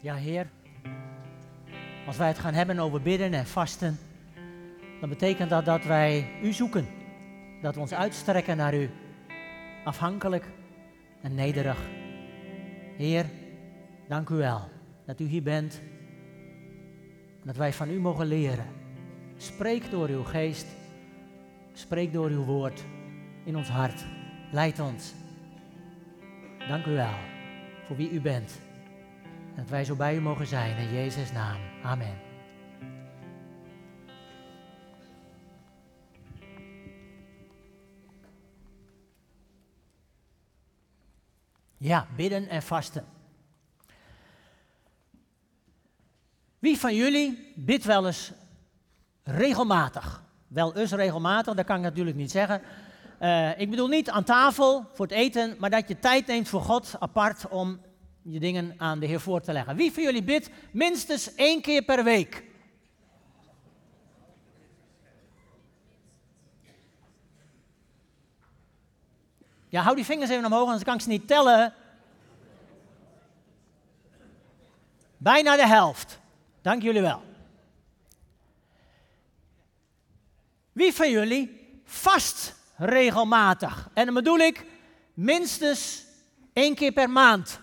Ja, 0.00 0.14
Heer, 0.14 0.46
als 2.06 2.16
wij 2.16 2.28
het 2.28 2.38
gaan 2.38 2.54
hebben 2.54 2.78
over 2.78 3.02
bidden 3.02 3.34
en 3.34 3.46
vasten, 3.46 3.98
dan 5.00 5.08
betekent 5.08 5.50
dat 5.50 5.64
dat 5.64 5.84
wij 5.84 6.30
U 6.42 6.52
zoeken. 6.52 6.86
Dat 7.62 7.74
we 7.74 7.80
ons 7.80 7.94
uitstrekken 7.94 8.56
naar 8.56 8.74
U. 8.74 8.90
Afhankelijk 9.84 10.44
en 11.22 11.34
nederig. 11.34 11.78
Heer, 12.96 13.24
dank 14.08 14.28
U 14.28 14.34
wel 14.34 14.68
dat 15.04 15.20
U 15.20 15.24
hier 15.24 15.42
bent. 15.42 15.80
Dat 17.44 17.56
wij 17.56 17.72
van 17.72 17.90
U 17.90 18.00
mogen 18.00 18.26
leren. 18.26 18.66
Spreek 19.36 19.90
door 19.90 20.08
Uw 20.08 20.24
geest. 20.24 20.66
Spreek 21.72 22.12
door 22.12 22.30
Uw 22.30 22.44
woord 22.44 22.84
in 23.44 23.56
ons 23.56 23.68
hart. 23.68 24.04
Leid 24.52 24.80
ons. 24.80 25.14
Dank 26.68 26.86
U 26.86 26.90
wel 26.90 27.14
voor 27.86 27.96
wie 27.96 28.10
U 28.10 28.20
bent. 28.20 28.67
Dat 29.58 29.68
wij 29.68 29.84
zo 29.84 29.94
bij 29.94 30.16
U 30.16 30.20
mogen 30.20 30.46
zijn 30.46 30.76
in 30.76 30.94
Jezus' 30.94 31.32
naam. 31.32 31.60
Amen. 31.82 32.18
Ja, 41.76 42.06
bidden 42.16 42.48
en 42.48 42.62
vasten. 42.62 43.04
Wie 46.58 46.78
van 46.78 46.94
jullie 46.94 47.52
bidt 47.56 47.84
wel 47.84 48.06
eens 48.06 48.32
regelmatig? 49.22 50.22
Wel 50.46 50.76
eens 50.76 50.92
regelmatig, 50.92 51.54
dat 51.54 51.66
kan 51.66 51.76
ik 51.76 51.82
natuurlijk 51.82 52.16
niet 52.16 52.30
zeggen. 52.30 52.62
Uh, 53.20 53.60
ik 53.60 53.70
bedoel 53.70 53.88
niet 53.88 54.10
aan 54.10 54.24
tafel 54.24 54.90
voor 54.94 55.06
het 55.06 55.14
eten, 55.14 55.56
maar 55.58 55.70
dat 55.70 55.88
je 55.88 55.98
tijd 55.98 56.26
neemt 56.26 56.48
voor 56.48 56.62
God 56.62 56.96
apart 56.98 57.48
om 57.48 57.80
je 58.30 58.40
dingen 58.40 58.74
aan 58.76 58.98
de 58.98 59.06
Heer 59.06 59.20
voor 59.20 59.40
te 59.40 59.52
leggen. 59.52 59.76
Wie 59.76 59.92
van 59.92 60.02
jullie 60.02 60.22
bidt 60.22 60.50
minstens 60.70 61.34
één 61.34 61.60
keer 61.60 61.82
per 61.82 62.04
week? 62.04 62.44
Ja, 69.68 69.82
hou 69.82 69.96
die 69.96 70.04
vingers 70.04 70.30
even 70.30 70.44
omhoog, 70.44 70.66
anders 70.66 70.84
kan 70.84 70.94
ik 70.94 71.00
ze 71.00 71.08
niet 71.08 71.26
tellen. 71.26 71.74
Bijna 75.16 75.56
de 75.56 75.66
helft. 75.66 76.18
Dank 76.62 76.82
jullie 76.82 77.00
wel. 77.00 77.22
Wie 80.72 80.92
van 80.92 81.10
jullie 81.10 81.80
vast 81.84 82.54
regelmatig? 82.76 83.90
En 83.94 84.04
dan 84.04 84.14
bedoel 84.14 84.38
ik 84.38 84.64
minstens 85.14 86.04
één 86.52 86.74
keer 86.74 86.92
per 86.92 87.10
maand. 87.10 87.60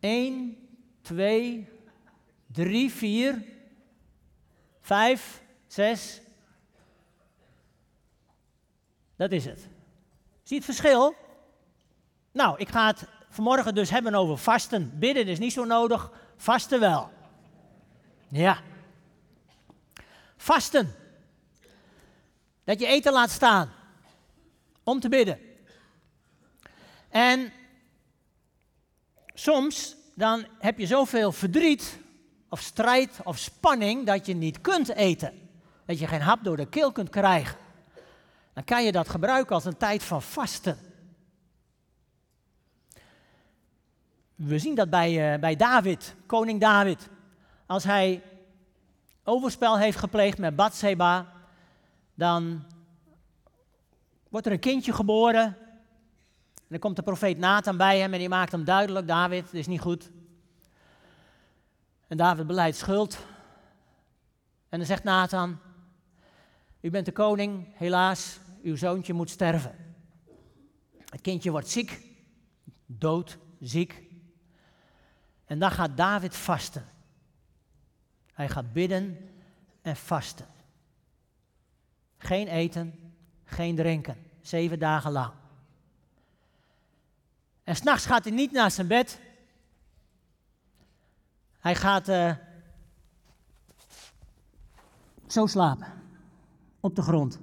Eén, 0.00 0.68
twee, 1.02 1.68
drie, 2.46 2.90
vier, 2.92 3.44
vijf, 4.80 5.42
zes. 5.66 6.20
Dat 9.16 9.32
is 9.32 9.44
het. 9.44 9.68
Zie 10.42 10.56
het 10.56 10.64
verschil? 10.64 11.14
Nou, 12.32 12.58
ik 12.58 12.68
ga 12.68 12.86
het 12.86 13.06
vanmorgen 13.28 13.74
dus 13.74 13.90
hebben 13.90 14.14
over 14.14 14.38
vasten. 14.38 14.98
Bidden 14.98 15.26
is 15.26 15.38
niet 15.38 15.52
zo 15.52 15.64
nodig, 15.64 16.12
vasten 16.36 16.80
wel. 16.80 17.10
Ja. 18.28 18.60
Vasten. 20.36 20.94
Dat 22.64 22.80
je 22.80 22.86
eten 22.86 23.12
laat 23.12 23.30
staan 23.30 23.72
om 24.82 25.00
te 25.00 25.08
bidden. 25.08 25.38
En 27.08 27.52
soms 29.38 29.96
dan 30.14 30.46
heb 30.58 30.78
je 30.78 30.86
zoveel 30.86 31.32
verdriet 31.32 31.98
of 32.48 32.60
strijd 32.60 33.20
of 33.24 33.38
spanning 33.38 34.06
dat 34.06 34.26
je 34.26 34.34
niet 34.34 34.60
kunt 34.60 34.94
eten. 34.94 35.32
Dat 35.84 35.98
je 35.98 36.06
geen 36.06 36.20
hap 36.20 36.44
door 36.44 36.56
de 36.56 36.68
keel 36.68 36.92
kunt 36.92 37.08
krijgen. 37.08 37.56
Dan 38.54 38.64
kan 38.64 38.84
je 38.84 38.92
dat 38.92 39.08
gebruiken 39.08 39.54
als 39.54 39.64
een 39.64 39.76
tijd 39.76 40.02
van 40.02 40.22
vasten. 40.22 40.78
We 44.34 44.58
zien 44.58 44.74
dat 44.74 44.90
bij, 44.90 45.32
uh, 45.34 45.40
bij 45.40 45.56
David, 45.56 46.14
koning 46.26 46.60
David. 46.60 47.08
Als 47.66 47.84
hij 47.84 48.22
overspel 49.24 49.78
heeft 49.78 49.98
gepleegd 49.98 50.38
met 50.38 50.56
Bathseba, 50.56 51.32
dan 52.14 52.64
wordt 54.28 54.46
er 54.46 54.52
een 54.52 54.58
kindje 54.58 54.92
geboren. 54.92 55.56
En 56.68 56.74
dan 56.74 56.78
komt 56.78 56.96
de 56.96 57.02
profeet 57.02 57.38
Nathan 57.38 57.76
bij 57.76 57.98
hem 57.98 58.12
en 58.12 58.18
die 58.18 58.28
maakt 58.28 58.52
hem 58.52 58.64
duidelijk, 58.64 59.06
David, 59.06 59.44
dit 59.44 59.60
is 59.60 59.66
niet 59.66 59.80
goed. 59.80 60.10
En 62.06 62.16
David 62.16 62.46
beleidt 62.46 62.76
schuld. 62.76 63.26
En 64.68 64.78
dan 64.78 64.86
zegt 64.86 65.04
Nathan, 65.04 65.58
u 66.80 66.90
bent 66.90 67.06
de 67.06 67.12
koning, 67.12 67.76
helaas, 67.76 68.38
uw 68.62 68.76
zoontje 68.76 69.12
moet 69.12 69.30
sterven. 69.30 69.74
Het 71.04 71.20
kindje 71.20 71.50
wordt 71.50 71.68
ziek, 71.68 72.00
dood, 72.86 73.38
ziek. 73.60 74.02
En 75.44 75.58
dan 75.58 75.70
gaat 75.70 75.96
David 75.96 76.36
vasten. 76.36 76.84
Hij 78.32 78.48
gaat 78.48 78.72
bidden 78.72 79.30
en 79.82 79.96
vasten. 79.96 80.46
Geen 82.18 82.48
eten, 82.48 83.14
geen 83.44 83.76
drinken. 83.76 84.16
Zeven 84.40 84.78
dagen 84.78 85.12
lang. 85.12 85.32
En 87.68 87.76
s'nachts 87.76 88.06
gaat 88.06 88.24
hij 88.24 88.32
niet 88.32 88.52
naar 88.52 88.70
zijn 88.70 88.86
bed. 88.86 89.20
Hij 91.58 91.74
gaat 91.74 92.08
uh, 92.08 92.34
zo 95.26 95.46
slapen. 95.46 95.86
Op 96.80 96.96
de 96.96 97.02
grond. 97.02 97.38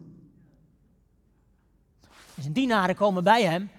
En 2.35 2.41
zijn 2.41 2.53
dienaren 2.53 2.95
komen 2.95 3.23
bij 3.23 3.43
hem. 3.43 3.71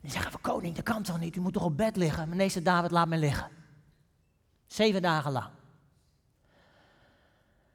En 0.00 0.10
zeggen 0.10 0.30
van 0.30 0.40
koning, 0.40 0.74
dat 0.74 0.84
kan 0.84 1.02
toch 1.02 1.20
niet? 1.20 1.36
U 1.36 1.40
moet 1.40 1.52
toch 1.52 1.64
op 1.64 1.76
bed 1.76 1.96
liggen? 1.96 2.28
Maar 2.28 2.36
nee, 2.36 2.62
David, 2.62 2.90
laat 2.90 3.08
me 3.08 3.16
liggen. 3.16 3.50
Zeven 4.66 5.02
dagen 5.02 5.32
lang. 5.32 5.50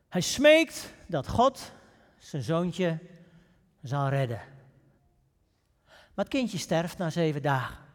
Hij 0.09 0.21
smeekt 0.21 0.93
dat 1.05 1.27
God 1.27 1.71
zijn 2.17 2.43
zoontje 2.43 2.99
zal 3.83 4.09
redden. 4.09 4.41
Maar 5.85 6.25
het 6.25 6.27
kindje 6.27 6.57
sterft 6.57 6.97
na 6.97 7.09
zeven 7.09 7.41
dagen. 7.41 7.85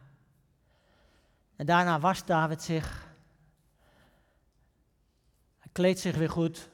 En 1.55 1.65
daarna 1.65 1.99
wast 1.99 2.27
David 2.27 2.61
zich. 2.61 3.07
Hij 5.59 5.69
kleedt 5.71 5.99
zich 5.99 6.15
weer 6.15 6.29
goed. 6.29 6.69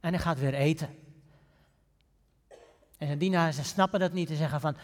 En 0.00 0.12
hij 0.12 0.22
gaat 0.22 0.38
weer 0.38 0.54
eten. 0.54 0.88
En 2.98 3.06
zijn 3.06 3.18
dienaren 3.18 3.64
snappen 3.64 4.00
dat 4.00 4.12
niet 4.12 4.30
en 4.30 4.36
zeggen 4.36 4.60
van, 4.60 4.76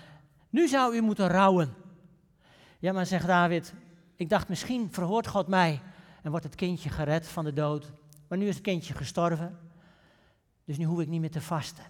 nu 0.51 0.69
zou 0.69 0.97
u 0.97 1.01
moeten 1.01 1.29
rouwen. 1.29 1.75
Ja, 2.79 2.93
maar 2.93 3.07
zegt 3.07 3.27
David, 3.27 3.75
ik 4.17 4.29
dacht 4.29 4.49
misschien 4.49 4.93
verhoort 4.93 5.27
God 5.27 5.49
mij 5.49 5.81
en 6.23 6.31
wordt 6.31 6.45
het 6.45 6.55
kindje 6.55 6.91
gered 6.91 7.29
van 7.29 7.45
de 7.45 7.53
dood. 7.53 7.93
Maar 8.29 8.39
nu 8.39 8.49
is 8.49 8.55
het 8.55 8.65
kindje 8.65 8.95
gestorven, 8.95 9.59
dus 10.65 10.79
nu 10.79 10.85
hoef 10.85 11.01
ik 11.01 11.09
niet 11.09 11.21
meer 11.21 11.31
te 11.31 11.41
vasten. 11.41 11.85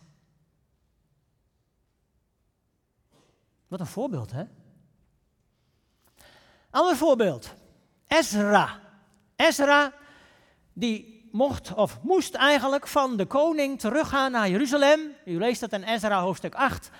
Wat 3.68 3.80
een 3.80 3.86
voorbeeld, 3.86 4.30
hè? 4.30 4.44
Ander 6.70 6.96
voorbeeld. 6.96 7.54
Ezra. 8.06 8.80
Ezra, 9.36 9.92
die 10.72 11.28
mocht 11.32 11.74
of 11.74 11.98
moest 12.02 12.34
eigenlijk 12.34 12.86
van 12.86 13.16
de 13.16 13.26
koning 13.26 13.80
teruggaan 13.80 14.30
naar 14.30 14.48
Jeruzalem. 14.48 15.00
U 15.24 15.38
leest 15.38 15.60
dat 15.60 15.72
in 15.72 15.82
Ezra 15.82 16.20
hoofdstuk 16.20 16.54
8. 16.54 16.90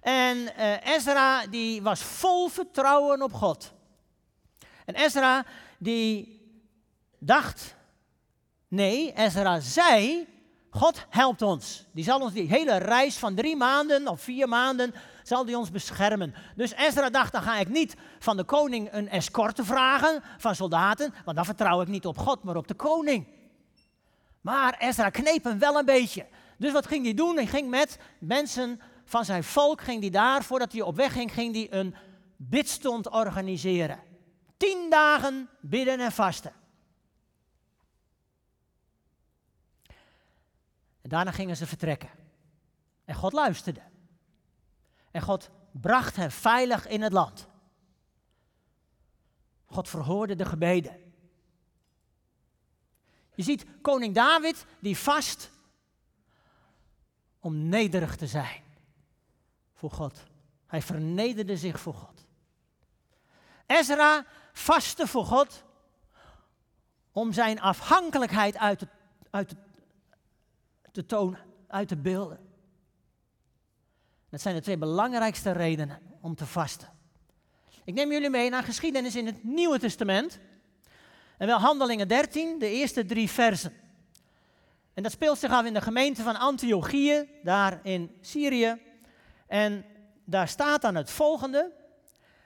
En 0.00 0.36
uh, 0.36 0.86
Ezra 0.86 1.46
die 1.46 1.82
was 1.82 2.00
vol 2.02 2.48
vertrouwen 2.48 3.22
op 3.22 3.32
God. 3.32 3.72
En 4.84 4.94
Ezra 4.94 5.44
die 5.78 6.40
dacht, 7.18 7.74
nee, 8.68 9.12
Ezra 9.12 9.60
zei, 9.60 10.26
God 10.70 11.06
helpt 11.08 11.42
ons. 11.42 11.84
Die 11.92 12.04
zal 12.04 12.20
ons 12.20 12.32
die 12.32 12.48
hele 12.48 12.76
reis 12.76 13.16
van 13.16 13.34
drie 13.34 13.56
maanden 13.56 14.08
of 14.08 14.20
vier 14.20 14.48
maanden, 14.48 14.94
zal 15.28 15.44
die 15.44 15.58
ons 15.58 15.70
beschermen. 15.70 16.34
Dus 16.56 16.72
Ezra 16.72 17.10
dacht, 17.10 17.32
dan 17.32 17.42
ga 17.42 17.58
ik 17.58 17.68
niet 17.68 17.94
van 18.18 18.36
de 18.36 18.44
koning 18.44 18.92
een 18.92 19.08
escorte 19.08 19.64
vragen 19.64 20.22
van 20.38 20.54
soldaten, 20.54 21.14
want 21.24 21.36
dan 21.36 21.46
vertrouw 21.46 21.80
ik 21.80 21.88
niet 21.88 22.06
op 22.06 22.18
God, 22.18 22.42
maar 22.42 22.56
op 22.56 22.68
de 22.68 22.74
koning. 22.74 23.26
Maar 24.40 24.76
Ezra 24.78 25.10
kneep 25.10 25.44
hem 25.44 25.58
wel 25.58 25.78
een 25.78 25.84
beetje. 25.84 26.26
Dus 26.56 26.72
wat 26.72 26.86
ging 26.86 27.04
hij 27.04 27.14
doen? 27.14 27.36
Hij 27.36 27.46
ging 27.46 27.70
met 27.70 27.98
mensen 28.18 28.80
van 29.04 29.24
zijn 29.24 29.44
volk, 29.44 29.80
ging 29.80 30.00
hij 30.00 30.10
daar, 30.10 30.42
voordat 30.42 30.72
hij 30.72 30.80
op 30.80 30.96
weg 30.96 31.12
ging, 31.12 31.32
ging 31.32 31.54
hij 31.54 31.78
een 31.78 31.94
bidstond 32.36 33.10
organiseren. 33.10 34.00
Tien 34.56 34.90
dagen 34.90 35.48
bidden 35.60 36.00
en 36.00 36.12
vasten. 36.12 36.52
En 41.00 41.08
daarna 41.08 41.30
gingen 41.30 41.56
ze 41.56 41.66
vertrekken. 41.66 42.10
En 43.04 43.14
God 43.14 43.32
luisterde. 43.32 43.87
En 45.18 45.24
God 45.24 45.50
bracht 45.70 46.16
hen 46.16 46.30
veilig 46.30 46.86
in 46.86 47.02
het 47.02 47.12
land. 47.12 47.46
God 49.64 49.88
verhoorde 49.88 50.34
de 50.34 50.44
gebeden. 50.44 51.12
Je 53.34 53.42
ziet 53.42 53.66
koning 53.82 54.14
David 54.14 54.66
die 54.80 54.98
vast 54.98 55.50
om 57.40 57.68
nederig 57.68 58.16
te 58.16 58.26
zijn 58.26 58.62
voor 59.74 59.90
God. 59.90 60.24
Hij 60.66 60.82
vernederde 60.82 61.56
zich 61.56 61.80
voor 61.80 61.94
God. 61.94 62.24
Ezra 63.66 64.26
vastte 64.52 65.06
voor 65.06 65.24
God 65.24 65.64
om 67.12 67.32
zijn 67.32 67.60
afhankelijkheid 67.60 68.56
uit 68.56 68.78
te, 68.78 68.88
uit 69.30 69.54
te, 70.92 71.06
tonen, 71.06 71.40
uit 71.66 71.88
te 71.88 71.96
beelden. 71.96 72.47
Dat 74.30 74.40
zijn 74.40 74.54
de 74.54 74.60
twee 74.60 74.78
belangrijkste 74.78 75.52
redenen 75.52 75.98
om 76.20 76.34
te 76.34 76.46
vasten. 76.46 76.88
Ik 77.84 77.94
neem 77.94 78.12
jullie 78.12 78.30
mee 78.30 78.50
naar 78.50 78.62
geschiedenis 78.62 79.16
in 79.16 79.26
het 79.26 79.44
Nieuwe 79.44 79.78
Testament. 79.78 80.38
En 81.38 81.46
wel 81.46 81.58
Handelingen 81.58 82.08
13, 82.08 82.58
de 82.58 82.70
eerste 82.70 83.04
drie 83.04 83.30
versen. 83.30 83.72
En 84.94 85.02
dat 85.02 85.12
speelt 85.12 85.38
zich 85.38 85.50
af 85.50 85.64
in 85.64 85.74
de 85.74 85.80
gemeente 85.80 86.22
van 86.22 86.36
Antiochië, 86.36 87.28
daar 87.42 87.80
in 87.82 88.16
Syrië. 88.20 88.80
En 89.46 89.84
daar 90.24 90.48
staat 90.48 90.82
dan 90.82 90.94
het 90.94 91.10
volgende. 91.10 91.72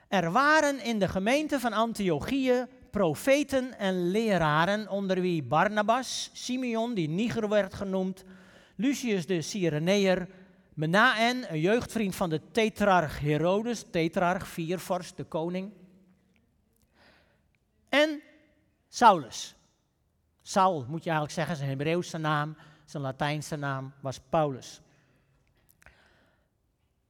Er 0.07 0.31
waren 0.31 0.83
in 0.83 0.99
de 0.99 1.07
gemeente 1.07 1.59
van 1.59 1.73
Antiochië 1.73 2.67
profeten 2.91 3.77
en 3.77 4.11
leraren, 4.11 4.89
onder 4.89 5.21
wie 5.21 5.43
Barnabas, 5.43 6.29
Simeon, 6.33 6.93
die 6.93 7.09
Niger 7.09 7.49
werd 7.49 7.73
genoemd, 7.73 8.23
Lucius 8.75 9.25
de 9.25 9.41
Cyreneer, 9.41 10.27
Menaen, 10.75 11.51
een 11.53 11.59
jeugdvriend 11.59 12.15
van 12.15 12.29
de 12.29 12.41
tetrarch 12.51 13.19
Herodes, 13.19 13.85
tetrarch, 13.91 14.47
viervorst, 14.47 15.17
de 15.17 15.23
koning, 15.23 15.71
en 17.89 18.21
Saulus. 18.89 19.55
Saul 20.41 20.85
moet 20.87 21.03
je 21.03 21.09
eigenlijk 21.09 21.31
zeggen, 21.31 21.55
zijn 21.55 21.69
Hebreeuwse 21.69 22.17
naam, 22.17 22.57
zijn 22.85 23.03
Latijnse 23.03 23.55
naam 23.55 23.93
was 23.99 24.19
Paulus. 24.29 24.81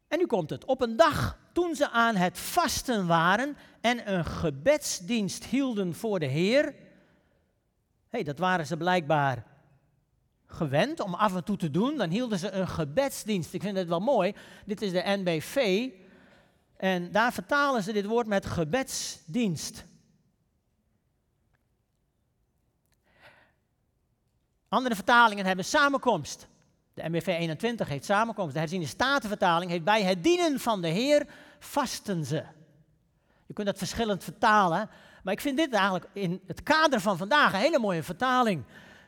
En 0.08 0.18
nu 0.18 0.26
komt 0.26 0.50
het. 0.50 0.66
Op 0.66 0.82
een 0.82 0.96
dag 0.96 1.38
toen 1.54 1.76
ze 1.76 1.90
aan 1.90 2.16
het 2.16 2.40
vasten 2.40 3.08
waren 3.08 3.58
en 3.82 4.14
een 4.14 4.26
gebedsdienst 4.26 5.46
hielden 5.46 5.96
voor 5.96 6.20
de 6.20 6.26
Heer. 6.26 6.76
hey, 8.10 8.24
dat 8.24 8.40
waren 8.40 8.68
ze 8.68 8.78
blijkbaar 8.78 9.53
gewend 10.54 11.00
om 11.00 11.14
af 11.14 11.36
en 11.36 11.44
toe 11.44 11.58
te 11.58 11.72
doen. 11.72 11.98
Dan 11.98 12.10
hielden 12.10 12.40
ze 12.40 12.52
een 12.52 12.68
gebedsdienst. 12.68 13.54
Ik 13.54 13.62
vind 13.62 13.78
het 13.78 13.88
wel 13.88 14.00
mooi. 14.00 14.36
Dit 14.66 14.82
is 14.82 14.92
de 14.92 15.04
NBV. 15.06 15.90
En 16.78 17.12
daar 17.12 17.34
vertalen 17.34 17.84
ze 17.84 17.94
dit 17.94 18.06
woord 18.06 18.28
met 18.28 18.46
gebedsdienst. 18.46 19.86
Andere 24.68 24.96
vertalingen 24.96 25.46
hebben 25.46 25.66
samenkomst. 25.66 26.48
De 26.94 27.10
MBV 27.10 27.28
21 27.28 27.88
heeft 27.88 28.06
samenkomst. 28.06 28.54
De 28.54 28.60
herziende 28.60 28.88
statenvertaling 28.88 29.72
heeft 29.72 29.84
bij 29.84 30.04
het 30.04 30.24
dienen 30.24 30.60
van 30.60 30.82
de 30.82 30.88
Heer 30.88 31.26
vasten 31.60 32.26
ze. 32.26 32.44
Je 33.46 33.54
kunt 33.54 33.68
dat 33.68 33.78
verschillend 33.78 34.24
vertalen. 34.24 34.90
Maar 35.24 35.34
ik 35.34 35.42
vind 35.42 35.58
dit 35.58 35.74
eigenlijk 35.74 36.06
in 36.14 36.42
het 36.48 36.64
kader 36.64 37.02
van 37.02 37.18
vandaag 37.18 37.54
een 37.54 37.60
hele 37.60 37.80
mooie 37.80 38.04
vertaling. 38.04 38.64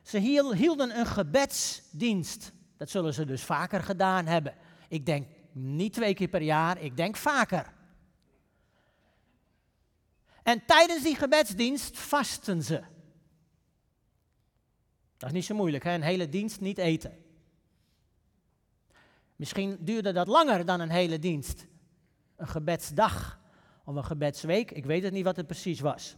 Ze 0.06 0.18
hielden 0.56 1.00
een 1.00 1.06
gebedsdienst. 1.06 2.52
Dat 2.78 2.90
zullen 2.90 3.14
ze 3.14 3.26
dus 3.26 3.44
vaker 3.44 3.84
gedaan 3.84 4.26
hebben. 4.26 4.56
Ik 4.88 5.06
denk 5.06 5.28
niet 5.52 5.94
twee 5.94 6.14
keer 6.14 6.28
per 6.28 6.42
jaar, 6.42 6.82
ik 6.82 6.98
denk 6.98 7.16
vaker. 7.16 7.74
En 10.44 10.66
tijdens 10.66 11.04
die 11.04 11.16
gebedsdienst 11.16 11.98
vasten 11.98 12.64
ze. 12.64 12.84
Dat 15.18 15.30
is 15.30 15.36
niet 15.36 15.46
zo 15.46 15.56
moeilijk, 15.56 15.84
hè? 15.84 15.94
een 15.94 16.02
hele 16.02 16.30
dienst 16.30 16.60
niet 16.60 16.78
eten. 16.78 17.24
Misschien 19.36 19.78
duurde 19.80 20.12
dat 20.12 20.28
langer 20.28 20.66
dan 20.66 20.80
een 20.80 20.90
hele 20.90 21.20
dienst. 21.20 21.66
Een 22.36 22.48
gebedsdag 22.48 23.40
of 23.86 23.96
een 23.96 24.06
gebedsweek, 24.06 24.72
ik 24.72 24.86
weet 24.86 25.04
het 25.04 25.14
niet 25.14 25.24
wat 25.24 25.36
het 25.36 25.48
precies 25.48 25.80
was. 25.80 26.16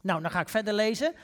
Nou, 0.00 0.22
dan 0.22 0.30
ga 0.30 0.40
ik 0.40 0.48
verder 0.48 0.74
lezen. 0.74 1.14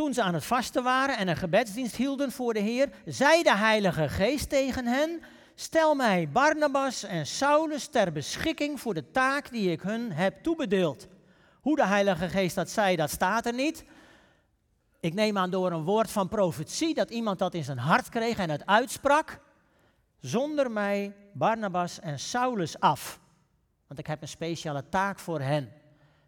Toen 0.00 0.14
ze 0.14 0.22
aan 0.22 0.34
het 0.34 0.44
vasten 0.44 0.82
waren 0.82 1.16
en 1.16 1.28
een 1.28 1.36
gebedsdienst 1.36 1.96
hielden 1.96 2.32
voor 2.32 2.54
de 2.54 2.60
Heer, 2.60 2.88
zei 3.04 3.42
de 3.42 3.56
Heilige 3.56 4.08
Geest 4.08 4.48
tegen 4.48 4.86
hen: 4.86 5.22
Stel 5.54 5.94
mij 5.94 6.28
Barnabas 6.28 7.02
en 7.02 7.26
Saulus 7.26 7.86
ter 7.86 8.12
beschikking 8.12 8.80
voor 8.80 8.94
de 8.94 9.10
taak 9.10 9.50
die 9.50 9.70
ik 9.70 9.80
hun 9.80 10.12
heb 10.12 10.42
toebedeeld. 10.42 11.06
Hoe 11.60 11.76
de 11.76 11.86
Heilige 11.86 12.28
Geest 12.28 12.54
dat 12.54 12.70
zei, 12.70 12.96
dat 12.96 13.10
staat 13.10 13.46
er 13.46 13.52
niet. 13.52 13.84
Ik 15.00 15.14
neem 15.14 15.38
aan 15.38 15.50
door 15.50 15.72
een 15.72 15.84
woord 15.84 16.10
van 16.10 16.28
profetie 16.28 16.94
dat 16.94 17.10
iemand 17.10 17.38
dat 17.38 17.54
in 17.54 17.64
zijn 17.64 17.78
hart 17.78 18.08
kreeg 18.08 18.38
en 18.38 18.50
het 18.50 18.66
uitsprak. 18.66 19.40
Zonder 20.20 20.70
mij 20.70 21.14
Barnabas 21.32 22.00
en 22.00 22.18
Saulus 22.18 22.78
af, 22.78 23.20
want 23.86 24.00
ik 24.00 24.06
heb 24.06 24.22
een 24.22 24.28
speciale 24.28 24.88
taak 24.88 25.18
voor 25.18 25.40
hen. 25.40 25.72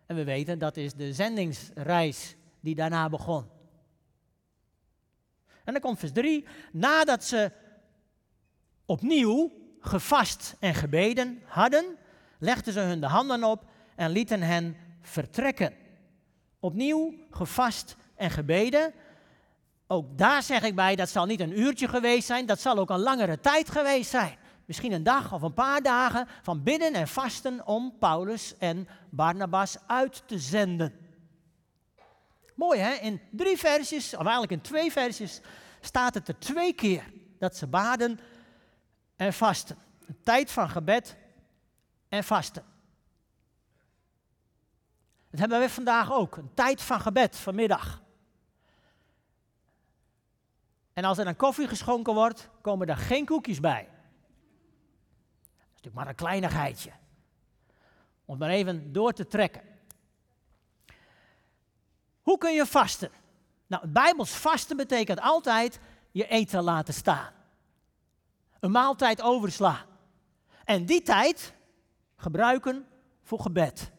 En 0.07 0.17
we 0.17 0.25
weten 0.25 0.59
dat 0.59 0.77
is 0.77 0.95
de 0.95 1.13
zendingsreis 1.13 2.37
die 2.61 2.75
daarna 2.75 3.09
begon. 3.09 3.61
En 5.65 5.73
dan 5.73 5.83
komt 5.83 5.99
vers 5.99 6.13
3. 6.13 6.47
Nadat 6.73 7.25
ze 7.25 7.51
opnieuw 8.87 9.53
gevast 9.81 10.57
en 10.61 10.75
gebeden 10.75 11.43
hadden, 11.45 11.97
legden 12.39 12.73
ze 12.73 12.81
hun 12.81 13.01
de 13.01 13.07
handen 13.07 13.45
op 13.45 13.65
en 13.97 14.11
lieten 14.11 14.43
hen 14.43 14.77
vertrekken. 15.01 15.75
Opnieuw 16.61 17.15
gevast 17.31 17.97
en 18.15 18.31
gebeden. 18.31 18.93
Ook 19.87 20.19
daar 20.19 20.43
zeg 20.43 20.63
ik 20.63 20.75
bij, 20.75 20.97
dat 20.97 21.09
zal 21.09 21.27
niet 21.27 21.41
een 21.41 21.59
uurtje 21.59 21.89
geweest 21.89 22.27
zijn, 22.27 22.47
dat 22.47 22.61
zal 22.61 22.79
ook 22.79 22.91
een 22.91 23.01
langere 23.01 23.41
tijd 23.41 23.71
geweest 23.71 24.11
zijn. 24.11 24.37
Misschien 24.65 24.93
een 24.93 25.03
dag 25.03 25.33
of 25.33 25.43
een 25.43 25.55
paar 25.55 25.83
dagen 25.83 26.29
van 26.43 26.63
bidden 26.63 26.95
en 26.95 27.09
vasten 27.09 27.67
om 27.67 27.95
Paulus 27.99 28.55
en 28.59 28.89
Barnabas 29.11 29.77
uit 29.87 30.23
te 30.27 30.39
zenden. 30.39 31.02
Mooi 32.55 32.79
hè, 32.79 32.93
in 32.93 33.21
drie 33.31 33.59
versjes, 33.59 34.15
of 34.15 34.21
eigenlijk 34.21 34.53
in 34.53 34.61
twee 34.61 34.93
versjes, 34.93 35.41
staat 35.81 36.15
het 36.15 36.29
er 36.29 36.39
twee 36.39 36.73
keer 36.73 37.13
dat 37.39 37.57
ze 37.57 37.67
baden 37.67 38.21
en 39.17 39.33
vasten. 39.33 39.79
Een 40.07 40.21
tijd 40.23 40.51
van 40.51 40.71
gebed 40.71 41.17
en 42.09 42.25
vasten. 42.25 42.65
Dat 45.31 45.41
hebben 45.41 45.61
we 45.61 45.69
vandaag 45.69 46.13
ook, 46.13 46.37
een 46.37 46.55
tijd 46.55 46.83
van 46.83 47.01
gebed 47.01 47.37
vanmiddag. 47.37 48.03
En 50.93 51.05
als 51.05 51.19
er 51.19 51.25
dan 51.25 51.37
koffie 51.37 51.69
geschonken 51.69 52.15
wordt, 52.15 52.49
komen 52.61 52.89
er 52.89 52.97
geen 52.97 53.25
koekjes 53.25 53.61
bij. 53.61 53.89
Dat 55.43 55.51
is 55.51 55.69
natuurlijk 55.69 55.95
maar 55.95 56.09
een 56.09 56.15
kleinigheidje. 56.15 56.93
Om 58.25 58.39
maar 58.39 58.51
even 58.51 58.93
door 58.93 59.13
te 59.13 59.27
trekken. 59.27 59.72
Hoe 62.23 62.39
kun 62.39 62.53
je 62.53 62.67
vasten? 62.67 63.11
Nou, 63.67 63.87
Bijbels 63.87 64.31
vasten 64.31 64.77
betekent 64.77 65.21
altijd 65.21 65.81
je 66.11 66.27
eten 66.27 66.63
laten 66.63 66.95
staan. 66.95 67.33
Een 68.61 68.71
maaltijd 68.71 69.23
overslaan. 69.23 69.87
En 70.65 70.87
die 70.87 71.03
tijd 71.03 71.55
gebruiken 72.17 72.87
voor 73.23 73.41
gebed. 73.41 73.91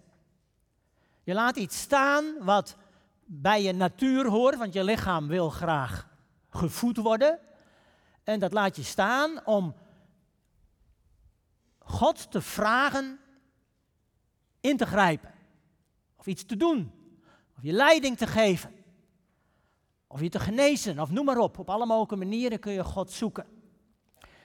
Je 1.24 1.34
laat 1.34 1.56
iets 1.56 1.80
staan 1.80 2.25
wat 2.39 2.75
bij 3.25 3.62
je 3.62 3.74
natuur 3.74 4.27
hoort, 4.27 4.58
want 4.58 4.74
je 4.74 4.84
lichaam 4.84 5.27
wil 5.27 5.50
graag 5.50 6.08
gevoed 6.50 6.98
worden. 6.98 7.39
En 8.24 8.39
dat 8.39 8.53
laat 8.53 8.75
je 8.75 8.84
staan 8.84 9.46
om 9.46 9.75
God 11.80 12.32
te 12.32 12.42
vragen 12.42 13.20
in 14.60 14.77
te 14.77 14.86
grijpen. 14.86 15.34
Of 16.15 16.25
iets 16.25 16.46
te 16.46 16.58
doen. 16.58 17.03
Je 17.63 17.72
leiding 17.72 18.17
te 18.17 18.27
geven. 18.27 18.72
Of 20.08 20.22
je 20.22 20.29
te 20.29 20.39
genezen. 20.39 21.00
Of 21.00 21.12
noem 21.12 21.25
maar 21.25 21.38
op. 21.38 21.60
Op 21.60 21.70
alle 21.70 21.86
mogelijke 21.86 22.15
manieren 22.15 22.60
kun 22.60 22.74
je 22.74 22.84
God 22.84 23.12
zoeken. 23.12 23.46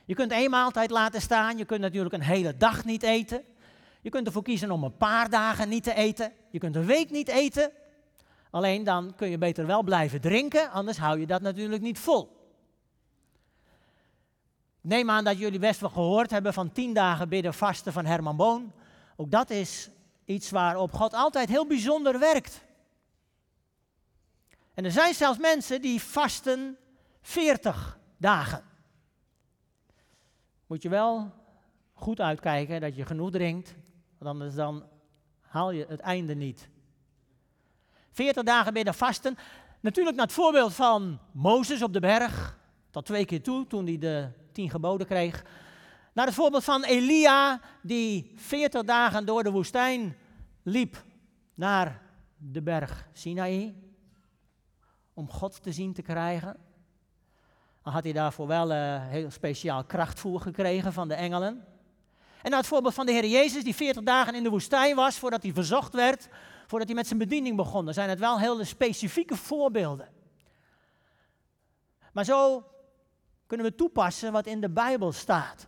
Je 0.05 0.15
kunt 0.15 0.33
één 0.33 0.51
maaltijd 0.51 0.91
laten 0.91 1.21
staan. 1.21 1.59
Je 1.59 1.65
kunt 1.65 1.81
natuurlijk 1.81 2.15
een 2.15 2.21
hele 2.21 2.57
dag 2.57 2.85
niet 2.85 3.03
eten. 3.03 3.45
Je 4.01 4.11
kunt 4.11 4.27
ervoor 4.27 4.43
kiezen 4.43 4.71
om 4.71 4.85
een 4.85 4.97
paar 4.97 5.31
dagen 5.31 5.69
niet 5.69 5.83
te 5.83 5.95
eten. 5.95 6.33
Je 6.51 6.59
kunt 6.59 6.77
een 6.77 6.87
week 6.87 7.11
niet 7.11 7.29
eten. 7.29 7.71
Alleen 8.51 8.85
dan 8.85 9.15
kun 9.15 9.31
je 9.31 9.39
beter 9.39 9.67
wel 9.67 9.83
blijven 9.83 10.21
drinken, 10.21 10.71
anders 10.71 10.99
hou 10.99 11.21
je 11.21 11.27
dat 11.27 11.43
natuurlijk 11.43 11.83
niet 11.83 11.99
vol. 11.99 12.37
Neem 14.81 15.11
aan 15.11 15.25
dat 15.25 15.39
jullie 15.39 15.59
best 15.59 15.81
wel 15.81 15.91
gehoord 15.91 16.31
hebben 16.31 16.53
van 16.53 16.73
tien 16.73 16.93
dagen 16.93 17.29
bidden 17.29 17.55
vasten 17.55 17.93
van 17.93 18.05
Herman 18.05 18.37
Boon. 18.37 18.73
Ook 19.17 19.31
dat 19.31 19.51
is 19.51 19.91
iets 20.25 20.51
waarop 20.51 20.93
God 20.93 21.15
altijd 21.15 21.49
heel 21.49 21.67
bijzonder 21.67 22.19
werkt. 22.19 22.67
En 24.79 24.85
er 24.85 24.91
zijn 24.91 25.15
zelfs 25.15 25.39
mensen 25.39 25.81
die 25.81 26.03
vasten 26.03 26.77
40 27.21 27.99
dagen. 28.17 28.65
Moet 30.67 30.83
je 30.83 30.89
wel 30.89 31.33
goed 31.93 32.21
uitkijken 32.21 32.81
dat 32.81 32.97
je 32.97 33.05
genoeg 33.05 33.31
drinkt, 33.31 33.75
want 34.19 34.31
anders 34.31 34.55
dan 34.55 34.85
haal 35.41 35.71
je 35.71 35.87
het 35.89 36.01
einde 36.01 36.35
niet 36.35 36.69
40 38.13 38.43
dagen 38.43 38.73
ben 38.73 38.85
je 38.85 38.95
vasten. 38.95 39.39
Natuurlijk 39.81 40.17
naar 40.17 40.27
het 40.27 40.35
voorbeeld 40.35 40.75
van 40.75 41.19
Mozes 41.33 41.83
op 41.83 41.93
de 41.93 42.01
berg. 42.01 42.59
Tot 42.91 43.05
twee 43.05 43.25
keer 43.25 43.43
toe, 43.43 43.67
toen 43.67 43.87
hij 43.87 43.99
de 43.99 44.29
tien 44.53 44.71
geboden 44.71 45.07
kreeg. 45.07 45.45
Naar 46.13 46.27
het 46.27 46.35
voorbeeld 46.35 46.65
van 46.65 46.85
Elia, 46.85 47.61
die 47.83 48.33
40 48.37 48.83
dagen 48.85 49.27
door 49.27 49.43
de 49.43 49.51
woestijn 49.51 50.17
liep 50.63 51.05
naar 51.55 52.03
de 52.37 52.63
berg 52.63 53.09
Sinaï. 53.13 53.88
Om 55.19 55.31
God 55.31 55.63
te 55.63 55.73
zien 55.73 55.93
te 55.93 56.03
krijgen. 56.03 56.57
Dan 57.83 57.93
had 57.93 58.05
hij 58.05 58.13
daarvoor 58.13 58.47
wel 58.47 58.71
uh, 58.71 59.07
heel 59.07 59.31
speciaal 59.31 59.85
krachtvoer 59.85 60.41
gekregen 60.41 60.93
van 60.93 61.09
de 61.09 61.15
engelen. 61.15 61.65
En 62.43 62.51
naar 62.51 62.59
het 62.59 62.69
voorbeeld 62.69 62.95
van 62.95 63.07
de 63.07 63.13
Heer 63.13 63.27
Jezus, 63.27 63.65
die 63.65 63.75
40 63.75 64.03
dagen 64.03 64.35
in 64.35 64.43
de 64.43 64.49
woestijn 64.49 64.97
was 64.97 65.19
voordat 65.19 65.43
hij 65.43 65.53
verzocht 65.53 65.95
werd, 65.95 66.29
voordat 66.67 66.89
hij 66.89 66.97
met 66.97 67.07
zijn 67.07 67.19
bediening 67.19 67.57
begon. 67.57 67.85
Dan 67.85 67.95
zijn 67.95 68.09
het 68.09 68.19
wel 68.19 68.39
hele 68.39 68.65
specifieke 68.65 69.37
voorbeelden. 69.37 70.09
Maar 72.13 72.25
zo 72.25 72.65
kunnen 73.47 73.67
we 73.67 73.75
toepassen 73.75 74.33
wat 74.33 74.47
in 74.47 74.61
de 74.61 74.71
Bijbel 74.71 75.13
staat. 75.13 75.67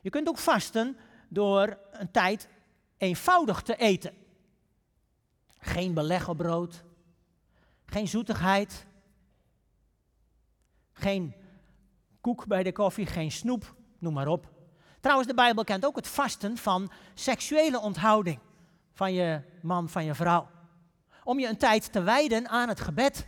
Je 0.00 0.10
kunt 0.10 0.28
ook 0.28 0.38
vasten 0.38 0.96
door 1.28 1.78
een 1.90 2.10
tijd 2.10 2.48
eenvoudig 2.96 3.62
te 3.62 3.76
eten. 3.76 4.14
Geen 5.58 5.94
beleg 5.94 6.28
op 6.28 6.36
brood, 6.36 6.84
geen 7.92 8.08
zoetigheid, 8.08 8.86
geen 10.92 11.34
koek 12.20 12.46
bij 12.46 12.62
de 12.62 12.72
koffie, 12.72 13.06
geen 13.06 13.30
snoep, 13.30 13.74
noem 13.98 14.12
maar 14.12 14.26
op. 14.26 14.50
Trouwens, 15.00 15.28
de 15.28 15.34
Bijbel 15.34 15.64
kent 15.64 15.86
ook 15.86 15.96
het 15.96 16.08
vasten 16.08 16.56
van 16.56 16.90
seksuele 17.14 17.80
onthouding 17.80 18.38
van 18.92 19.12
je 19.12 19.42
man, 19.62 19.88
van 19.88 20.04
je 20.04 20.14
vrouw. 20.14 20.48
Om 21.24 21.38
je 21.38 21.48
een 21.48 21.56
tijd 21.56 21.92
te 21.92 22.02
wijden 22.02 22.48
aan 22.48 22.68
het 22.68 22.80
gebed. 22.80 23.26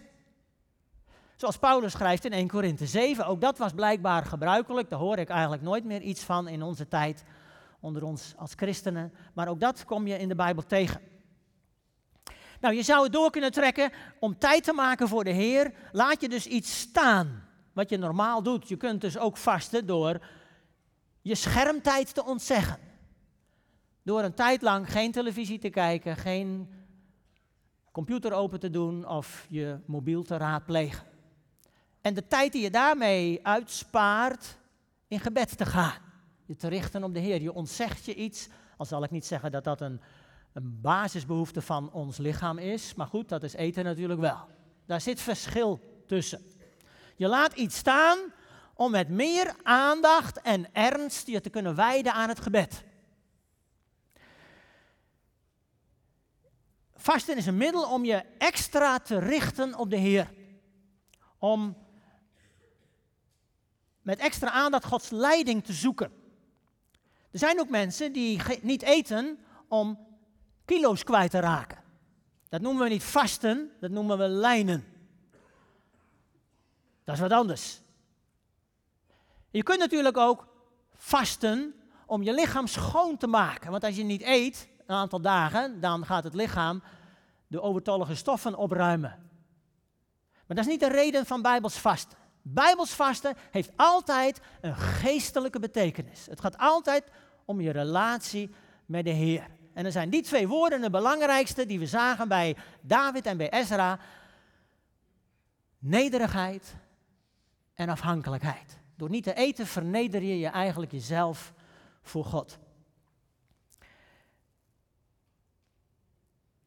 Zoals 1.37 1.59
Paulus 1.59 1.93
schrijft 1.93 2.25
in 2.25 2.33
1 2.33 2.49
Korinthe 2.49 2.87
7, 2.87 3.27
ook 3.27 3.41
dat 3.41 3.59
was 3.59 3.73
blijkbaar 3.73 4.25
gebruikelijk. 4.25 4.91
Daar 4.91 4.99
hoor 4.99 5.19
ik 5.19 5.29
eigenlijk 5.29 5.63
nooit 5.63 5.85
meer 5.85 6.01
iets 6.01 6.23
van 6.23 6.49
in 6.49 6.63
onze 6.63 6.89
tijd 6.89 7.25
onder 7.81 8.05
ons 8.05 8.35
als 8.37 8.53
christenen. 8.57 9.13
Maar 9.35 9.49
ook 9.49 9.61
dat 9.61 9.85
kom 9.85 10.07
je 10.07 10.19
in 10.19 10.29
de 10.29 10.35
Bijbel 10.35 10.67
tegen. 10.67 11.14
Nou, 12.65 12.77
je 12.77 12.83
zou 12.83 13.03
het 13.03 13.13
door 13.13 13.31
kunnen 13.31 13.53
trekken 13.53 13.93
om 14.19 14.39
tijd 14.39 14.65
te 14.65 14.73
maken 14.73 15.09
voor 15.09 15.25
de 15.25 15.31
Heer. 15.31 15.75
Laat 15.93 16.21
je 16.21 16.29
dus 16.29 16.47
iets 16.47 16.79
staan 16.79 17.45
wat 17.73 17.91
je 17.91 17.97
normaal 17.97 18.43
doet. 18.43 18.69
Je 18.69 18.77
kunt 18.77 19.01
dus 19.01 19.19
ook 19.19 19.37
vasten 19.37 19.87
door 19.87 20.27
je 21.23 21.35
schermtijd 21.35 22.15
te 22.15 22.25
ontzeggen. 22.25 22.79
Door 24.03 24.23
een 24.23 24.35
tijd 24.35 24.63
lang 24.63 24.93
geen 24.93 25.13
televisie 25.13 25.59
te 25.59 25.71
kijken, 25.71 26.17
geen 26.17 26.69
computer 27.93 28.33
open 28.33 28.61
te 28.61 28.71
doen 28.71 29.09
of 29.09 29.47
je 29.49 29.79
mobiel 29.87 30.23
te 30.23 30.37
raadplegen. 30.37 31.07
En 32.01 32.15
de 32.15 32.27
tijd 32.27 32.53
die 32.53 32.63
je 32.63 32.71
daarmee 32.71 33.47
uitspaart, 33.47 34.59
in 35.09 35.21
gebed 35.21 35.57
te 35.57 35.67
gaan. 35.67 35.99
Je 36.47 36.57
te 36.57 36.69
richten 36.69 37.05
op 37.05 37.15
de 37.15 37.21
Heer. 37.21 37.43
Je 37.43 37.53
ontzegt 37.53 38.05
je 38.05 38.15
iets. 38.15 38.49
Al 38.77 38.87
zal 38.87 39.03
ik 39.03 39.11
niet 39.11 39.27
zeggen 39.27 39.53
dat 39.53 39.65
dat 39.65 39.81
een, 39.81 40.01
een 40.55 40.81
basisbehoefte 40.81 41.63
van 41.63 41.93
ons 41.93 42.17
lichaam 42.17 42.59
is. 42.59 42.95
Maar 42.95 43.07
goed, 43.07 43.29
dat 43.29 43.43
is 43.43 43.53
eten 43.53 43.85
natuurlijk 43.85 44.21
wel. 44.21 44.49
Daar 44.87 45.01
zit 45.01 45.21
verschil 45.21 45.81
tussen. 46.07 46.43
Je 47.17 47.29
laat 47.29 47.53
iets 47.53 47.77
staan 47.77 48.19
om 48.75 48.91
met 48.91 49.09
meer 49.09 49.55
aandacht 49.63 50.41
en 50.41 50.73
ernst 50.73 51.27
je 51.27 51.41
te 51.41 51.51
kunnen 51.51 51.75
wijden 51.75 52.13
aan 52.13 52.29
het 52.29 52.41
gebed. 52.41 52.85
Vasten 56.95 57.37
is 57.37 57.47
een 57.47 57.57
middel 57.57 57.91
om 57.91 58.05
je 58.05 58.25
extra 58.39 58.99
te 58.99 59.19
richten 59.19 59.79
op 59.79 59.91
de 59.91 59.97
Heer. 59.97 60.35
Om 61.39 61.77
met 64.03 64.19
extra 64.19 64.51
aandacht 64.51 64.85
Gods 64.85 65.11
leiding 65.11 65.65
te 65.65 65.73
zoeken. 65.73 66.13
Er 67.31 67.39
zijn 67.39 67.61
ook 67.61 67.69
mensen 67.69 68.13
die 68.13 68.41
niet 68.63 68.83
eten 68.83 69.39
om 69.69 69.99
kilo's 70.65 71.05
kwijt 71.05 71.31
te 71.31 71.41
raken. 71.41 71.83
Dat 72.49 72.61
noemen 72.61 72.83
we 72.83 72.89
niet 72.89 73.05
vasten, 73.05 73.71
dat 73.81 73.91
noemen 73.91 74.19
we 74.19 74.29
lijnen. 74.29 74.85
Dat 77.05 77.15
is 77.15 77.21
wat 77.21 77.33
anders. 77.33 77.81
Je 79.51 79.63
kunt 79.63 79.79
natuurlijk 79.79 80.17
ook 80.17 80.47
vasten 80.95 81.75
om 82.07 82.23
je 82.23 82.33
lichaam 82.33 82.67
schoon 82.67 83.17
te 83.17 83.27
maken. 83.27 83.71
Want 83.71 83.85
als 83.85 83.97
je 83.97 84.03
niet 84.03 84.23
eet 84.23 84.69
een 84.87 84.97
aantal 84.97 85.21
dagen, 85.21 85.81
dan 85.81 86.07
gaat 86.07 86.25
het 86.25 86.35
lichaam 86.35 86.83
de 87.47 87.61
overtollige 87.61 88.15
stoffen 88.15 88.55
opruimen. 88.55 89.31
Maar 90.33 90.57
dat 90.57 90.59
is 90.59 90.67
niet 90.67 90.81
de 90.81 90.89
reden 90.89 91.27
van 91.27 91.43
Bijbels 91.43 91.79
vasten. 91.79 92.19
Bijbels 92.43 92.91
vasten 92.91 93.37
heeft 93.51 93.71
altijd 93.77 94.41
een 94.61 94.77
geestelijke 94.77 95.59
betekenis. 95.59 96.27
Het 96.27 96.41
gaat 96.41 96.59
altijd 96.59 97.05
om 97.45 97.61
je 97.61 97.71
relatie 97.71 98.55
met 98.87 99.05
de 99.05 99.11
Heer. 99.11 99.47
En 99.75 99.85
er 99.85 99.93
zijn 99.93 100.11
die 100.11 100.23
twee 100.23 100.49
woorden 100.49 100.81
de 100.81 100.91
belangrijkste 100.91 101.67
die 101.67 101.79
we 101.79 101.87
zagen 101.87 102.29
bij 102.29 102.57
David 102.81 103.27
en 103.27 103.37
bij 103.37 103.51
Ezra. 103.51 103.99
Nederigheid 105.79 106.75
en 107.75 107.89
afhankelijkheid. 107.89 108.79
Door 108.97 109.11
niet 109.11 109.25
te 109.25 109.35
eten 109.35 109.67
verneder 109.67 110.23
je 110.23 110.39
je 110.39 110.47
eigenlijk 110.47 110.93
jezelf 110.93 111.53
voor 112.03 112.25
God. 112.25 112.59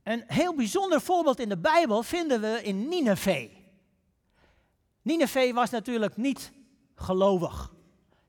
Een 0.04 0.24
heel 0.28 0.56
bijzonder 0.56 1.02
voorbeeld 1.02 1.40
in 1.40 1.50
de 1.50 1.58
Bijbel 1.58 2.04
vinden 2.04 2.42
we 2.42 2.64
in 2.64 2.88
Nineveh. 2.88 3.52
Nineveh 5.02 5.54
was 5.54 5.70
natuurlijk 5.70 6.18
niet 6.18 6.52
gelovig. 6.96 7.76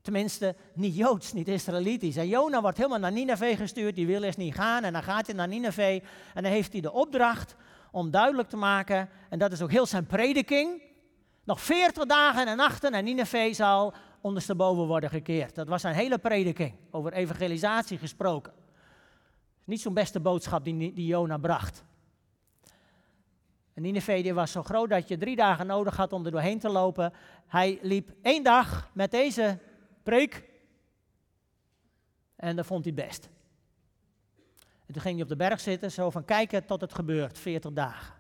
Tenminste, 0.09 0.55
niet 0.75 0.97
Joods, 0.97 1.33
niet 1.33 1.49
Israëlitisch. 1.49 2.17
En 2.17 2.29
Jona 2.29 2.61
wordt 2.61 2.77
helemaal 2.77 2.99
naar 2.99 3.13
Nineveh 3.13 3.57
gestuurd, 3.57 3.95
die 3.95 4.07
wil 4.07 4.23
eerst 4.23 4.39
niet 4.39 4.55
gaan. 4.55 4.85
En 4.85 4.93
dan 4.93 5.03
gaat 5.03 5.27
hij 5.27 5.35
naar 5.35 5.49
Nineveh 5.49 5.95
en 6.35 6.43
dan 6.43 6.53
heeft 6.53 6.73
hij 6.73 6.81
de 6.81 6.93
opdracht 6.93 7.57
om 7.91 8.11
duidelijk 8.11 8.49
te 8.49 8.57
maken, 8.57 9.09
en 9.29 9.39
dat 9.39 9.53
is 9.53 9.63
ook 9.63 9.71
heel 9.71 9.87
zijn 9.87 10.07
prediking, 10.07 10.83
nog 11.45 11.61
40 11.61 12.05
dagen 12.05 12.47
en 12.47 12.57
nachten 12.57 12.93
en 12.93 13.05
Nineveh 13.05 13.55
zal 13.55 13.95
ondersteboven 14.21 14.87
worden 14.87 15.11
gekeerd. 15.11 15.55
Dat 15.55 15.69
was 15.69 15.81
zijn 15.81 15.95
hele 15.95 16.19
prediking, 16.19 16.75
over 16.91 17.13
evangelisatie 17.13 17.99
gesproken. 17.99 18.53
Niet 19.65 19.81
zo'n 19.81 19.95
beste 19.95 20.21
boodschap 20.21 20.65
die, 20.65 20.93
die 20.93 21.07
Jona 21.07 21.39
bracht. 21.39 21.85
En 23.75 23.83
Nineveh 23.83 24.35
was 24.35 24.53
zo 24.53 24.63
groot 24.63 24.91
dat 24.91 25.09
je 25.09 25.19
drie 25.19 25.37
dagen 25.37 25.67
nodig 25.67 25.97
had 25.97 26.13
om 26.13 26.25
er 26.25 26.31
doorheen 26.31 26.59
te 26.59 26.69
lopen. 26.69 27.13
Hij 27.47 27.79
liep 27.83 28.11
één 28.23 28.43
dag 28.43 28.91
met 28.93 29.11
deze 29.11 29.59
en 32.37 32.57
dat 32.57 32.67
vond 32.67 32.85
hij 32.85 32.95
best. 32.95 33.29
En 34.87 34.93
toen 34.95 35.03
ging 35.03 35.15
hij 35.15 35.23
op 35.23 35.29
de 35.29 35.37
berg 35.37 35.61
zitten, 35.61 35.93
zo 35.93 36.11
van 36.11 36.25
kijken 36.25 36.67
tot 36.67 36.81
het 36.81 36.95
gebeurt, 36.95 37.39
40 37.39 37.73
dagen. 37.73 38.15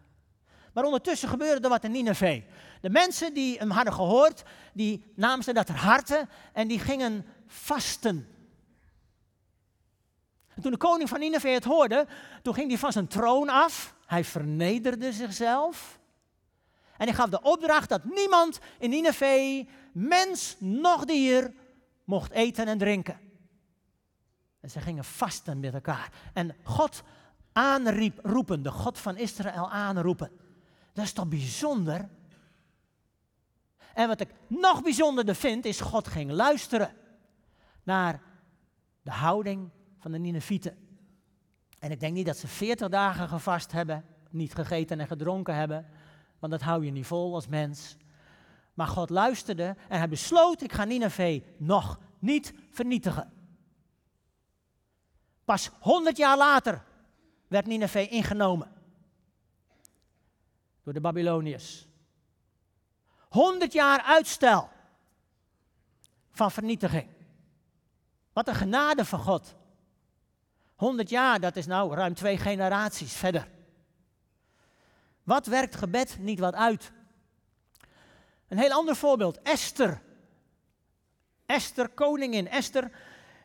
Maar 0.73 0.85
ondertussen 0.85 1.28
gebeurde 1.28 1.61
er 1.61 1.68
wat 1.68 1.85
in 1.85 1.90
Nineveh. 1.90 2.42
De 2.80 2.90
mensen 2.90 3.35
die 3.35 3.59
hem 3.59 3.71
hadden 3.71 3.92
gehoord, 3.92 4.42
die 4.73 5.12
namen 5.14 5.45
ze 5.45 5.52
dat 5.52 5.66
ter 5.66 5.76
harte 5.76 6.28
en 6.52 6.68
die 6.68 6.78
gingen 6.78 7.26
vasten. 7.47 8.28
En 10.54 10.62
toen 10.62 10.73
de 10.73 10.78
koning 10.78 11.09
van 11.09 11.21
Nineveh 11.21 11.54
het 11.54 11.64
hoorde, 11.64 12.07
toen 12.42 12.54
ging 12.54 12.68
hij 12.68 12.78
van 12.78 12.92
zijn 12.92 13.07
troon 13.07 13.49
af. 13.49 13.95
Hij 14.07 14.25
vernederde 14.25 15.12
zichzelf. 15.12 15.99
En 16.97 17.07
hij 17.07 17.14
gaf 17.14 17.28
de 17.28 17.42
opdracht 17.42 17.88
dat 17.88 18.04
niemand 18.04 18.59
in 18.78 18.90
Nineveh, 18.90 19.66
mens 19.92 20.57
noch 20.59 21.04
dier, 21.04 21.52
mocht 22.09 22.31
eten 22.31 22.67
en 22.67 22.79
drinken. 22.79 23.21
En 24.61 24.71
ze 24.71 24.81
gingen 24.81 25.05
vasten 25.05 25.61
met 25.61 25.75
elkaar. 25.75 26.12
En 26.33 26.57
God 26.62 27.03
aanroepen, 27.53 28.62
de 28.62 28.71
God 28.71 28.99
van 28.99 29.17
Israël 29.17 29.71
aanroepen. 29.71 30.31
Dat 30.93 31.05
is 31.05 31.12
toch 31.12 31.29
bijzonder? 31.29 32.09
En 33.95 34.09
wat 34.09 34.21
ik 34.21 34.35
nog 34.47 34.83
bijzonderder 34.83 35.35
vind, 35.35 35.65
is 35.65 35.81
God 35.81 36.09
ging 36.09 36.31
luisteren 36.31 36.95
naar 37.83 38.23
de 39.03 39.11
houding 39.11 39.71
van 39.99 40.12
de 40.12 40.19
Ninevieten. 40.19 40.77
En 41.79 41.91
ik 41.91 42.00
denk 42.00 42.15
niet 42.15 42.27
dat 42.27 42.37
ze 42.37 42.47
40 42.47 42.88
dagen 42.88 43.29
gevast 43.29 43.73
hebben, 43.73 44.05
niet 44.31 44.55
gegeten 44.55 45.00
en 45.00 45.07
gedronken 45.07 45.55
hebben, 45.55 45.87
want 46.38 46.53
dat 46.53 46.62
hou 46.62 46.85
je 46.85 46.91
niet 46.91 47.07
vol 47.07 47.35
als 47.35 47.49
mens. 47.49 47.97
Maar 48.78 48.87
God 48.87 49.11
luisterde 49.11 49.76
en 49.88 49.99
hij 49.99 50.08
besloot, 50.08 50.62
ik 50.62 50.73
ga 50.73 50.85
Nineveh 50.85 51.42
nog 51.56 51.99
niet 52.18 52.52
vernietigen. 52.70 53.32
Pas 55.44 55.70
100 55.80 56.16
jaar 56.16 56.37
later 56.37 56.85
werd 57.49 57.66
Nineveh 57.66 58.12
ingenomen 58.12 58.73
door 60.82 60.92
de 60.92 61.00
Babyloniërs. 61.00 61.88
100 63.28 63.73
jaar 63.73 64.02
uitstel 64.02 64.68
van 66.30 66.50
vernietiging. 66.50 67.08
Wat 68.32 68.49
een 68.49 68.54
genade 68.54 69.04
van 69.04 69.20
God. 69.20 69.54
100 70.75 71.08
jaar, 71.11 71.40
dat 71.40 71.56
is 71.56 71.66
nou 71.66 71.94
ruim 71.94 72.14
twee 72.14 72.38
generaties 72.38 73.12
verder. 73.12 73.49
Wat 75.23 75.47
werkt 75.47 75.76
gebed 75.76 76.18
niet 76.18 76.38
wat 76.38 76.54
uit? 76.54 76.92
Een 78.49 78.59
heel 78.59 78.73
ander 78.73 78.97
voorbeeld, 78.97 79.43
Esther. 79.43 80.02
Esther, 81.47 81.88
koningin 81.88 82.49
Esther, 82.49 82.90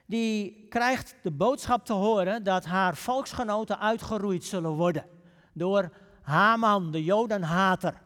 die 0.06 0.66
krijgt 0.70 1.16
de 1.22 1.32
boodschap 1.32 1.86
te 1.86 1.94
horen 1.94 2.44
dat 2.44 2.66
haar 2.66 2.96
volksgenoten 2.96 3.80
uitgeroeid 3.80 4.44
zullen 4.44 4.72
worden 4.72 5.06
door 5.54 5.94
Haman, 6.22 6.92
de 6.92 7.04
Jodenhater. 7.04 8.02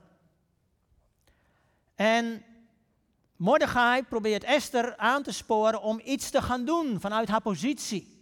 En 1.95 2.43
Mordechai 3.35 4.03
probeert 4.03 4.43
Esther 4.43 4.97
aan 4.97 5.23
te 5.23 5.31
sporen 5.31 5.81
om 5.81 6.01
iets 6.03 6.29
te 6.29 6.41
gaan 6.41 6.65
doen 6.65 6.99
vanuit 6.99 7.27
haar 7.27 7.41
positie. 7.41 8.21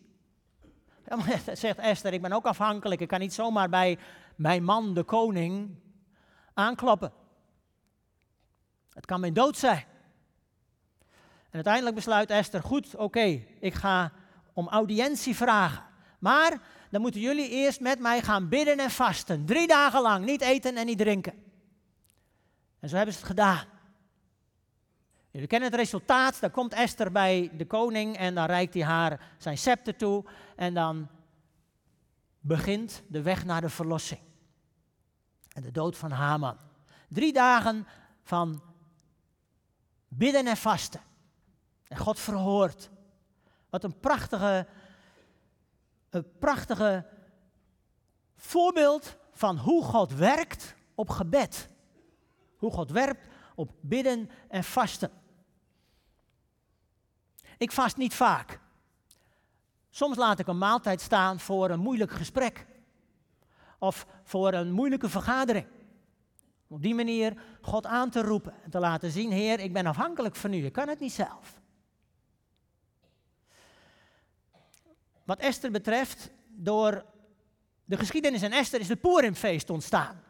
zegt 1.53 1.77
Esther, 1.77 2.13
ik 2.13 2.22
ben 2.22 2.32
ook 2.32 2.46
afhankelijk, 2.46 3.01
ik 3.01 3.08
kan 3.08 3.20
niet 3.20 3.34
zomaar 3.34 3.70
bij 3.70 3.98
mijn 4.36 4.63
man, 4.63 4.94
de 4.94 5.03
koning, 5.03 5.75
aankloppen. 6.53 7.12
Het 8.95 9.05
kan 9.05 9.19
mijn 9.19 9.33
dood 9.33 9.57
zijn. 9.57 9.83
En 11.45 11.51
uiteindelijk 11.51 11.95
besluit 11.95 12.29
Esther, 12.29 12.63
goed, 12.63 12.95
oké, 12.95 13.43
ik 13.59 13.73
ga 13.73 14.11
om 14.53 14.67
audiëntie 14.67 15.35
vragen. 15.35 15.83
Maar 16.19 16.61
dan 16.89 17.01
moeten 17.01 17.21
jullie 17.21 17.49
eerst 17.49 17.79
met 17.79 17.99
mij 17.99 18.21
gaan 18.21 18.49
bidden 18.49 18.77
en 18.77 18.91
vasten. 18.91 19.45
Drie 19.45 19.67
dagen 19.67 20.01
lang, 20.01 20.25
niet 20.25 20.41
eten 20.41 20.75
en 20.75 20.85
niet 20.85 20.97
drinken. 20.97 21.33
En 22.79 22.89
zo 22.89 22.95
hebben 22.95 23.13
ze 23.13 23.19
het 23.19 23.29
gedaan. 23.29 23.65
Jullie 25.31 25.47
kennen 25.47 25.69
het 25.69 25.79
resultaat. 25.79 26.39
Dan 26.39 26.51
komt 26.51 26.73
Esther 26.73 27.11
bij 27.11 27.51
de 27.53 27.65
koning 27.65 28.17
en 28.17 28.35
dan 28.35 28.45
reikt 28.45 28.73
hij 28.73 28.83
haar 28.83 29.33
zijn 29.37 29.57
scepter 29.57 29.95
toe. 29.95 30.25
En 30.55 30.73
dan 30.73 31.07
begint 32.39 33.03
de 33.07 33.21
weg 33.21 33.45
naar 33.45 33.61
de 33.61 33.69
verlossing. 33.69 34.19
En 35.53 35.61
de 35.61 35.71
dood 35.71 35.97
van 35.97 36.11
Haman. 36.11 36.57
Drie 37.07 37.33
dagen 37.33 37.87
van 38.23 38.61
bidden 40.17 40.48
en 40.48 40.57
vasten. 40.57 41.01
En 41.88 41.98
God 41.98 42.19
verhoort. 42.19 42.89
Wat 43.69 43.84
een 43.84 44.00
prachtige, 44.00 44.67
een 46.10 46.38
prachtige 46.39 47.05
voorbeeld 48.36 49.17
van 49.31 49.57
hoe 49.57 49.84
God 49.84 50.13
werkt 50.13 50.75
op 50.95 51.10
gebed. 51.10 51.69
Hoe 52.57 52.72
God 52.72 52.91
werkt 52.91 53.27
op 53.55 53.72
bidden 53.81 54.29
en 54.48 54.63
vasten. 54.63 55.12
Ik 57.57 57.72
vast 57.72 57.98
niet 57.98 58.13
vaak. 58.13 58.60
Soms 59.89 60.17
laat 60.17 60.39
ik 60.39 60.48
een 60.48 60.57
maaltijd 60.57 61.01
staan 61.01 61.39
voor 61.39 61.69
een 61.69 61.79
moeilijk 61.79 62.12
gesprek. 62.12 62.65
Of 63.79 64.05
voor 64.24 64.53
een 64.53 64.72
moeilijke 64.72 65.10
vergadering. 65.10 65.67
Op 66.75 66.82
die 66.82 66.96
manier 66.96 67.41
God 67.62 67.86
aan 67.86 68.10
te 68.10 68.22
roepen 68.22 68.53
en 68.63 68.70
te 68.70 68.79
laten 68.79 69.12
zien, 69.12 69.32
Heer, 69.32 69.60
ik 69.60 69.74
ben 69.74 69.86
afhankelijk 69.86 70.36
van 70.36 70.53
u, 70.53 70.65
ik 70.65 70.74
kan 70.74 70.88
het 70.88 71.00
niet 71.00 71.12
zelf. 71.12 71.62
Wat 75.24 75.39
Esther 75.39 75.72
betreft, 75.72 76.32
door 76.48 77.05
de 77.86 77.98
geschiedenis 77.98 78.41
in 78.41 78.51
Esther 78.51 78.79
is 78.79 78.89
het 78.89 79.01
Purimfeest 79.01 79.70
ontstaan. 79.70 80.24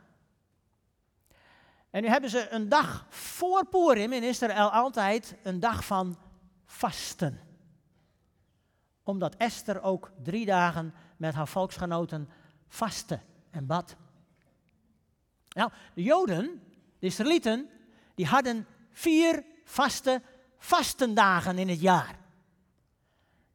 En 1.89 2.01
nu 2.01 2.07
hebben 2.07 2.29
ze 2.29 2.49
een 2.49 2.69
dag 2.69 3.05
voor 3.09 3.65
Purim 3.65 4.13
in 4.13 4.23
Israël 4.23 4.71
altijd 4.71 5.35
een 5.43 5.59
dag 5.59 5.85
van 5.85 6.17
vasten. 6.65 7.39
Omdat 9.03 9.35
Esther 9.35 9.81
ook 9.81 10.11
drie 10.23 10.45
dagen 10.45 10.93
met 11.17 11.33
haar 11.33 11.47
volksgenoten 11.47 12.29
vastte 12.67 13.19
en 13.51 13.65
bad. 13.65 13.95
Nou, 15.55 15.71
de 15.93 16.03
Joden, 16.03 16.61
de 16.99 17.05
Israëlieten, 17.05 17.69
die 18.15 18.25
hadden 18.25 18.67
vier 18.91 19.43
vaste 19.63 20.21
vastendagen 20.57 21.57
in 21.57 21.69
het 21.69 21.81
jaar. 21.81 22.15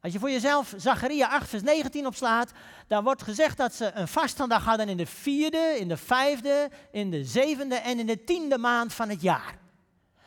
Als 0.00 0.12
je 0.12 0.18
voor 0.18 0.30
jezelf 0.30 0.74
Zacharia 0.76 1.28
8, 1.28 1.48
vers 1.48 1.62
19 1.62 2.06
opslaat, 2.06 2.52
dan 2.86 3.04
wordt 3.04 3.22
gezegd 3.22 3.56
dat 3.56 3.74
ze 3.74 3.90
een 3.94 4.08
vastendag 4.08 4.64
hadden 4.64 4.88
in 4.88 4.96
de 4.96 5.06
vierde, 5.06 5.76
in 5.78 5.88
de 5.88 5.96
vijfde, 5.96 6.70
in 6.90 7.10
de 7.10 7.24
zevende 7.24 7.74
en 7.74 7.98
in 7.98 8.06
de 8.06 8.24
tiende 8.24 8.58
maand 8.58 8.92
van 8.92 9.08
het 9.08 9.22
jaar. 9.22 9.58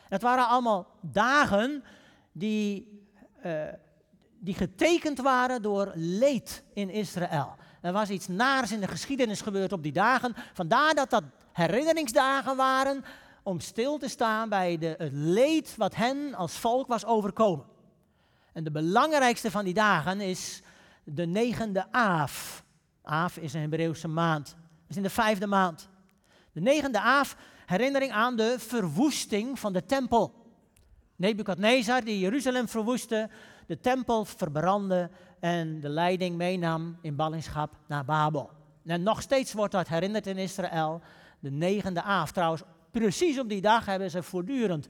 Dat 0.08 0.22
waren 0.22 0.48
allemaal 0.48 0.86
dagen 1.00 1.84
die, 2.32 3.02
uh, 3.46 3.62
die 4.38 4.54
getekend 4.54 5.18
waren 5.18 5.62
door 5.62 5.92
leed 5.94 6.62
in 6.74 6.90
Israël. 6.90 7.54
Er 7.80 7.92
was 7.92 8.10
iets 8.10 8.28
naars 8.28 8.72
in 8.72 8.80
de 8.80 8.88
geschiedenis 8.88 9.40
gebeurd 9.40 9.72
op 9.72 9.82
die 9.82 9.92
dagen. 9.92 10.34
Vandaar 10.52 10.94
dat 10.94 11.10
dat 11.10 11.24
herinneringsdagen 11.54 12.56
waren 12.56 13.04
om 13.42 13.60
stil 13.60 13.98
te 13.98 14.08
staan 14.08 14.48
bij 14.48 14.76
het 14.80 15.12
leed 15.12 15.76
wat 15.76 15.94
hen 15.94 16.34
als 16.34 16.58
volk 16.58 16.86
was 16.86 17.04
overkomen. 17.04 17.64
En 18.52 18.64
de 18.64 18.70
belangrijkste 18.70 19.50
van 19.50 19.64
die 19.64 19.74
dagen 19.74 20.20
is 20.20 20.62
de 21.04 21.26
negende 21.26 21.92
Aaf. 21.92 22.64
Aaf 23.02 23.36
is 23.36 23.54
een 23.54 23.60
Hebreeuwse 23.60 24.08
maand. 24.08 24.46
Dat 24.46 24.88
is 24.88 24.96
in 24.96 25.02
de 25.02 25.10
vijfde 25.10 25.46
maand. 25.46 25.88
De 26.52 26.60
negende 26.60 27.00
Aaf, 27.00 27.36
herinnering 27.66 28.12
aan 28.12 28.36
de 28.36 28.54
verwoesting 28.58 29.58
van 29.58 29.72
de 29.72 29.86
tempel. 29.86 30.34
Nebukadnezar, 31.16 32.04
die 32.04 32.18
Jeruzalem 32.18 32.68
verwoestte, 32.68 33.30
de 33.66 33.80
tempel 33.80 34.24
verbrandde 34.24 35.10
en 35.40 35.80
de 35.80 35.88
leiding 35.88 36.36
meenam 36.36 36.98
in 37.00 37.16
ballingschap 37.16 37.76
naar 37.86 38.04
Babel. 38.04 38.50
En 38.86 39.02
nog 39.02 39.22
steeds 39.22 39.52
wordt 39.52 39.72
dat 39.72 39.88
herinnerd 39.88 40.26
in 40.26 40.36
Israël. 40.36 41.00
De 41.44 41.50
negende 41.50 42.02
Aaf. 42.02 42.32
Trouwens, 42.32 42.62
precies 42.90 43.38
op 43.38 43.48
die 43.48 43.60
dag 43.60 43.86
hebben 43.86 44.10
ze 44.10 44.22
voortdurend 44.22 44.88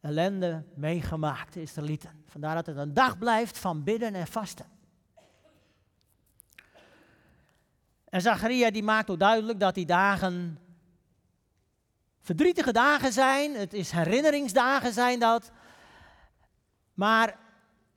ellende 0.00 0.64
meegemaakt, 0.74 1.52
de 1.52 1.62
Israëlieten. 1.62 2.24
Vandaar 2.26 2.54
dat 2.54 2.66
het 2.66 2.76
een 2.76 2.94
dag 2.94 3.18
blijft 3.18 3.58
van 3.58 3.84
bidden 3.84 4.14
en 4.14 4.26
vasten. 4.26 4.66
En 8.04 8.20
Zacharia 8.20 8.70
die 8.70 8.82
maakt 8.82 9.10
ook 9.10 9.18
duidelijk 9.18 9.60
dat 9.60 9.74
die 9.74 9.86
dagen 9.86 10.58
verdrietige 12.20 12.72
dagen 12.72 13.12
zijn. 13.12 13.54
Het 13.54 13.72
is 13.72 13.90
herinneringsdagen 13.90 14.92
zijn 14.92 15.18
dat. 15.18 15.50
Maar 16.94 17.38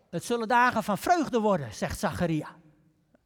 het 0.09 0.23
zullen 0.23 0.47
dagen 0.47 0.83
van 0.83 0.97
vreugde 0.97 1.39
worden, 1.39 1.73
zegt 1.73 1.99
Zacharia. 1.99 2.55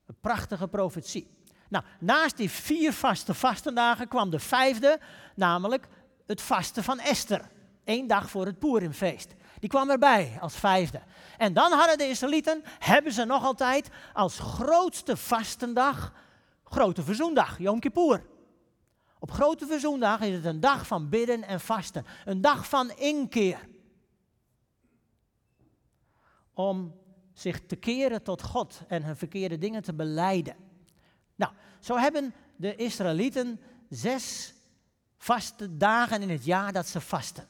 Een 0.06 0.20
prachtige 0.20 0.68
profetie. 0.68 1.37
Nou, 1.70 1.84
naast 2.00 2.38
die 2.38 2.50
vier 2.50 2.94
vaste 2.94 3.34
vastendagen 3.34 4.08
kwam 4.08 4.30
de 4.30 4.40
vijfde, 4.40 5.00
namelijk 5.36 5.88
het 6.26 6.42
vasten 6.42 6.84
van 6.84 7.00
Esther. 7.00 7.50
Eén 7.84 8.08
dag 8.08 8.30
voor 8.30 8.46
het 8.46 8.60
Purimfeest. 8.60 9.36
Die 9.60 9.70
kwam 9.70 9.90
erbij 9.90 10.38
als 10.40 10.56
vijfde. 10.56 11.02
En 11.38 11.54
dan 11.54 11.72
hadden 11.72 11.98
de 11.98 12.10
Israëlieten, 12.10 12.64
hebben 12.80 13.12
ze 13.12 13.26
nog 13.26 13.44
altijd, 13.44 13.90
als 14.14 14.40
grootste 14.40 15.18
vastendag, 15.18 16.14
Grote 16.64 17.04
Verzoendag, 17.04 17.60
Yom 17.60 17.80
Kippur. 17.80 18.26
Op 19.20 19.32
Grote 19.32 19.66
Verzoendag 19.66 20.20
is 20.20 20.36
het 20.36 20.46
een 20.46 20.60
dag 20.60 20.88
van 20.88 21.10
bidden 21.10 21.44
en 21.44 21.60
vasten. 21.60 22.06
Een 22.26 22.42
dag 22.42 22.70
van 22.70 22.92
inkeer. 22.92 23.70
Om 26.54 26.96
zich 27.34 27.66
te 27.66 27.76
keren 27.76 28.24
tot 28.24 28.42
God 28.42 28.82
en 28.88 29.04
hun 29.04 29.18
verkeerde 29.18 29.58
dingen 29.58 29.82
te 29.82 29.94
beleiden. 29.94 30.56
Nou, 31.38 31.54
zo 31.80 31.98
hebben 31.98 32.34
de 32.56 32.76
Israëlieten 32.76 33.62
zes 33.90 34.54
vaste 35.18 35.78
dagen 35.78 36.22
in 36.22 36.30
het 36.30 36.46
jaar 36.46 36.74
dat 36.74 36.88
ze 36.88 37.02
vasten. 37.02 37.48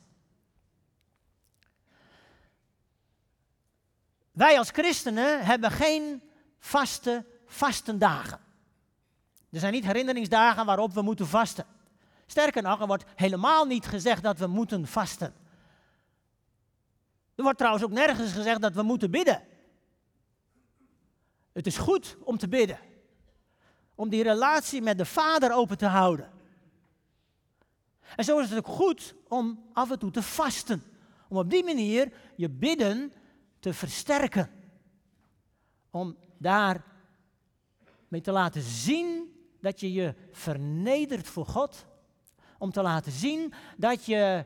Wij 4.31 4.57
als 4.57 4.69
christenen 4.69 5.45
hebben 5.45 5.71
geen 5.71 6.21
vaste 6.59 7.25
vastendagen. 7.45 8.39
Er 9.49 9.59
zijn 9.59 9.73
niet 9.73 9.85
herinneringsdagen 9.85 10.65
waarop 10.65 10.93
we 10.93 11.01
moeten 11.01 11.27
vasten. 11.27 11.65
Sterker 12.25 12.61
nog, 12.61 12.81
er 12.81 12.87
wordt 12.87 13.05
helemaal 13.15 13.65
niet 13.65 13.85
gezegd 13.85 14.23
dat 14.23 14.37
we 14.37 14.47
moeten 14.47 14.87
vasten. 14.87 15.33
Er 17.35 17.43
wordt 17.43 17.57
trouwens 17.57 17.85
ook 17.85 17.91
nergens 17.91 18.31
gezegd 18.31 18.61
dat 18.61 18.73
we 18.73 18.81
moeten 18.81 19.11
bidden. 19.11 19.43
Het 21.51 21.67
is 21.67 21.77
goed 21.77 22.17
om 22.23 22.37
te 22.37 22.47
bidden. 22.47 22.79
Om 23.97 24.09
die 24.09 24.23
relatie 24.23 24.81
met 24.81 24.97
de 24.97 25.05
Vader 25.05 25.53
open 25.53 25.77
te 25.77 25.85
houden. 25.85 26.29
En 28.15 28.23
zo 28.23 28.39
is 28.39 28.49
het 28.49 28.57
ook 28.57 28.75
goed 28.75 29.15
om 29.27 29.63
af 29.73 29.91
en 29.91 29.99
toe 29.99 30.11
te 30.11 30.21
vasten. 30.21 30.83
Om 31.29 31.37
op 31.37 31.49
die 31.49 31.63
manier 31.63 32.11
je 32.35 32.49
bidden 32.49 33.13
te 33.59 33.73
versterken. 33.73 34.49
Om 35.91 36.17
daar 36.37 36.83
mee 38.07 38.21
te 38.21 38.31
laten 38.31 38.61
zien 38.61 39.35
dat 39.61 39.79
je 39.79 39.93
je 39.93 40.15
vernedert 40.31 41.27
voor 41.27 41.45
God. 41.45 41.85
Om 42.57 42.71
te 42.71 42.81
laten 42.81 43.11
zien 43.11 43.53
dat 43.77 44.05
je 44.05 44.45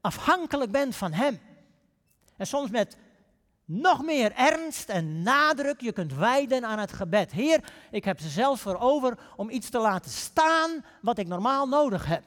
afhankelijk 0.00 0.70
bent 0.70 0.96
van 0.96 1.12
Hem. 1.12 1.40
En 2.36 2.46
soms 2.46 2.70
met 2.70 2.96
nog 3.70 4.04
meer 4.04 4.32
ernst 4.32 4.88
en 4.88 5.22
nadruk 5.22 5.80
je 5.80 5.92
kunt 5.92 6.14
wijden 6.14 6.64
aan 6.64 6.78
het 6.78 6.92
gebed. 6.92 7.32
Heer, 7.32 7.72
ik 7.90 8.04
heb 8.04 8.20
ze 8.20 8.28
zelfs 8.28 8.60
voor 8.60 8.78
over 8.78 9.18
om 9.36 9.50
iets 9.50 9.68
te 9.68 9.78
laten 9.78 10.10
staan 10.10 10.84
wat 11.02 11.18
ik 11.18 11.26
normaal 11.26 11.66
nodig 11.66 12.06
heb. 12.06 12.22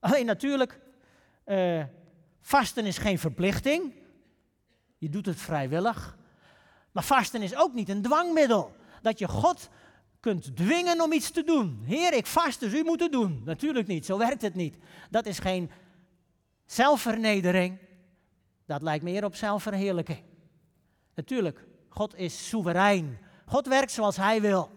Alleen 0.00 0.26
natuurlijk, 0.26 0.80
uh, 1.46 1.84
vasten 2.40 2.86
is 2.86 2.98
geen 2.98 3.18
verplichting. 3.18 3.92
Je 4.98 5.08
doet 5.08 5.26
het 5.26 5.40
vrijwillig. 5.40 6.16
Maar 6.92 7.04
vasten 7.04 7.42
is 7.42 7.56
ook 7.56 7.74
niet 7.74 7.88
een 7.88 8.02
dwangmiddel. 8.02 8.76
Dat 9.02 9.18
je 9.18 9.28
God 9.28 9.68
kunt 10.20 10.56
dwingen 10.56 11.00
om 11.00 11.12
iets 11.12 11.30
te 11.30 11.44
doen. 11.44 11.82
Heer, 11.84 12.12
ik 12.12 12.26
vast, 12.26 12.60
dus 12.60 12.72
u 12.72 12.82
moet 12.82 13.00
het 13.00 13.12
doen. 13.12 13.42
Natuurlijk 13.44 13.86
niet, 13.86 14.06
zo 14.06 14.18
werkt 14.18 14.42
het 14.42 14.54
niet. 14.54 14.76
Dat 15.10 15.26
is 15.26 15.38
geen 15.38 15.70
zelfvernedering. 16.72 17.78
Dat 18.66 18.82
lijkt 18.82 19.04
meer 19.04 19.24
op 19.24 19.34
zelfverheerlijking. 19.34 20.22
Natuurlijk, 21.14 21.64
God 21.88 22.16
is 22.16 22.48
soeverein. 22.48 23.18
God 23.46 23.66
werkt 23.66 23.92
zoals 23.92 24.16
hij 24.16 24.40
wil. 24.40 24.70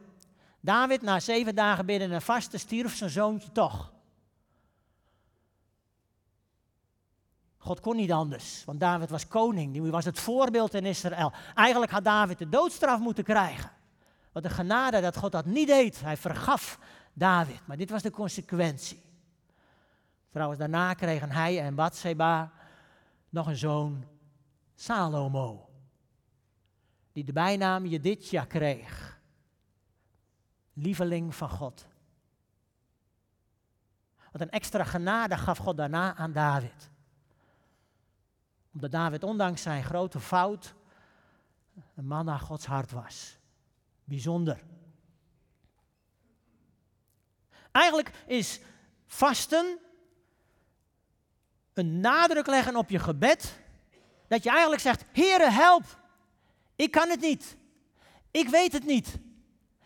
David, 0.60 1.01
na 1.01 1.19
zeven 1.19 1.55
dagen 1.55 1.86
binnen 1.86 2.12
een 2.12 2.21
vaste, 2.21 2.58
stierf 2.58 2.95
zijn 2.95 3.10
zoontje 3.10 3.51
toch. 3.51 3.93
God 7.58 7.79
kon 7.79 7.95
niet 7.95 8.12
anders, 8.12 8.63
want 8.65 8.79
David 8.79 9.10
was 9.10 9.27
koning. 9.27 9.73
Die 9.73 9.81
was 9.81 10.05
het 10.05 10.19
voorbeeld 10.19 10.73
in 10.73 10.86
Israël. 10.86 11.34
Eigenlijk 11.55 11.91
had 11.91 12.03
David 12.03 12.38
de 12.38 12.49
doodstraf 12.49 12.99
moeten 12.99 13.23
krijgen. 13.23 13.71
Wat 14.31 14.43
een 14.43 14.49
genade 14.49 15.01
dat 15.01 15.17
God 15.17 15.31
dat 15.31 15.45
niet 15.45 15.67
deed. 15.67 16.01
Hij 16.01 16.17
vergaf 16.17 16.79
David, 17.13 17.60
maar 17.65 17.77
dit 17.77 17.89
was 17.89 18.01
de 18.01 18.12
consequentie. 18.12 19.05
Trouwens, 20.36 20.60
daarna 20.60 20.93
kregen 20.93 21.32
hij 21.32 21.62
en 21.62 21.76
Bathseba 21.76 22.52
nog 23.30 23.48
een 23.48 23.56
zoon, 23.56 24.06
Salomo. 24.74 25.69
Die 27.12 27.24
de 27.24 27.34
bijnaam 27.34 27.86
Jedidja 27.86 28.45
kreeg. 28.45 29.19
Lieveling 30.74 31.36
van 31.36 31.50
God. 31.50 31.88
Wat 34.32 34.41
een 34.41 34.50
extra 34.50 34.84
genade 34.84 35.38
gaf 35.38 35.58
God 35.58 35.78
daarna 35.78 36.15
aan 36.15 36.32
David 36.32 36.89
omdat 38.74 38.91
David 38.91 39.24
ondanks 39.24 39.62
zijn 39.62 39.84
grote 39.84 40.19
fout 40.19 40.74
een 41.95 42.08
man 42.08 42.26
naar 42.26 42.39
Gods 42.39 42.65
hart 42.65 42.91
was. 42.91 43.38
Bijzonder. 44.04 44.63
Eigenlijk 47.71 48.12
is 48.26 48.60
vasten 49.06 49.80
een 51.78 52.00
nadruk 52.00 52.48
leggen 52.48 52.76
op 52.76 52.90
je 52.90 53.00
gebed. 53.00 53.60
Dat 54.28 54.44
je 54.44 54.50
eigenlijk 54.50 54.82
zegt, 54.82 55.04
Heere 55.12 55.50
help, 55.50 55.84
ik 56.76 56.92
kan 56.92 57.10
het 57.10 57.22
niet. 57.22 57.58
Ik 58.32 58.50
weet 58.50 58.72
het 58.72 58.86
niet. 58.86 59.18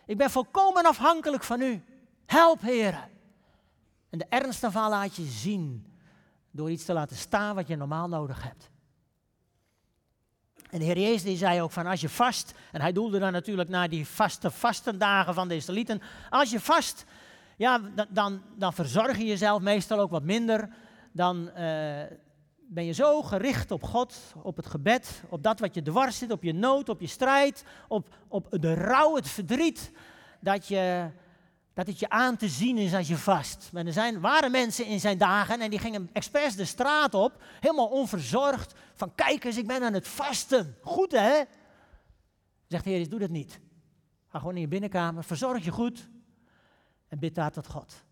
Ik 0.06 0.16
ben 0.16 0.30
volkomen 0.30 0.84
afhankelijk 0.84 1.44
van 1.44 1.60
u. 1.60 1.82
Help, 2.26 2.60
Heere. 2.60 3.08
En 4.10 4.18
de 4.18 4.26
ernst 4.28 4.60
daarvan 4.60 4.90
laat 4.90 5.16
je 5.16 5.24
zien 5.24 5.86
door 6.50 6.70
iets 6.70 6.84
te 6.84 6.92
laten 6.92 7.16
staan 7.16 7.54
wat 7.54 7.68
je 7.68 7.76
normaal 7.76 8.08
nodig 8.08 8.42
hebt. 8.42 8.70
En 10.70 10.78
de 10.78 10.84
Heer 10.84 10.98
Jezus 10.98 11.22
die 11.22 11.36
zei 11.36 11.62
ook 11.62 11.70
van 11.70 11.86
als 11.86 12.00
je 12.00 12.08
vast, 12.08 12.54
en 12.72 12.80
hij 12.80 12.92
doelde 12.92 13.18
dan 13.18 13.32
natuurlijk 13.32 13.68
naar 13.68 13.88
die 13.88 14.06
vaste 14.06 14.50
vastendagen 14.50 15.34
van 15.34 15.48
de 15.48 15.54
Israëlieten. 15.54 16.02
Als 16.30 16.50
je 16.50 16.60
vast, 16.60 17.04
ja, 17.56 17.80
dan, 18.08 18.42
dan 18.56 18.72
verzorg 18.72 19.16
je 19.16 19.24
jezelf 19.24 19.60
meestal 19.60 19.98
ook 19.98 20.10
wat 20.10 20.22
minder. 20.22 20.68
Dan 21.12 21.50
eh, 21.50 22.02
ben 22.68 22.84
je 22.84 22.92
zo 22.92 23.22
gericht 23.22 23.70
op 23.70 23.82
God, 23.82 24.16
op 24.42 24.56
het 24.56 24.66
gebed, 24.66 25.22
op 25.28 25.42
dat 25.42 25.60
wat 25.60 25.74
je 25.74 25.82
dwars 25.82 26.18
zit, 26.18 26.30
op 26.30 26.42
je 26.42 26.52
nood, 26.52 26.88
op 26.88 27.00
je 27.00 27.06
strijd, 27.06 27.64
op, 27.88 28.08
op 28.28 28.46
de 28.50 28.74
rouw, 28.74 29.14
het 29.14 29.28
verdriet. 29.28 29.92
Dat 30.40 30.68
je 30.68 31.10
dat 31.80 31.86
het 31.86 31.98
je 31.98 32.08
aan 32.08 32.36
te 32.36 32.48
zien 32.48 32.78
is 32.78 32.94
als 32.94 33.08
je 33.08 33.16
vast. 33.16 33.70
Maar 33.72 33.86
er 33.86 33.92
zijn, 33.92 34.20
waren 34.20 34.50
mensen 34.50 34.86
in 34.86 35.00
zijn 35.00 35.18
dagen 35.18 35.60
en 35.60 35.70
die 35.70 35.78
gingen 35.78 36.10
expres 36.12 36.56
de 36.56 36.64
straat 36.64 37.14
op, 37.14 37.42
helemaal 37.60 37.88
onverzorgd, 37.88 38.74
van 38.94 39.14
kijk 39.14 39.44
eens, 39.44 39.56
ik 39.56 39.66
ben 39.66 39.82
aan 39.82 39.92
het 39.92 40.08
vasten. 40.08 40.76
Goed 40.82 41.12
hè? 41.12 41.42
Zegt 42.66 42.84
de 42.84 42.90
Heer, 42.90 43.08
doe 43.08 43.18
dat 43.18 43.30
niet. 43.30 43.60
Ga 44.28 44.38
gewoon 44.38 44.54
in 44.54 44.60
je 44.60 44.68
binnenkamer, 44.68 45.24
verzorg 45.24 45.64
je 45.64 45.70
goed 45.70 46.08
en 47.08 47.18
bid 47.18 47.34
daar 47.34 47.50
tot 47.50 47.66
God. 47.66 48.04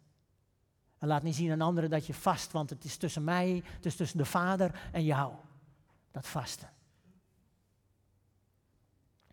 En 0.98 1.08
laat 1.08 1.22
niet 1.22 1.34
zien 1.34 1.52
aan 1.52 1.60
anderen 1.60 1.90
dat 1.90 2.06
je 2.06 2.14
vast, 2.14 2.52
want 2.52 2.70
het 2.70 2.84
is 2.84 2.96
tussen 2.96 3.24
mij, 3.24 3.62
het 3.76 3.86
is 3.86 3.96
tussen 3.96 4.18
de 4.18 4.24
Vader 4.24 4.80
en 4.92 5.04
jou. 5.04 5.34
Dat 6.10 6.26
vasten. 6.26 6.70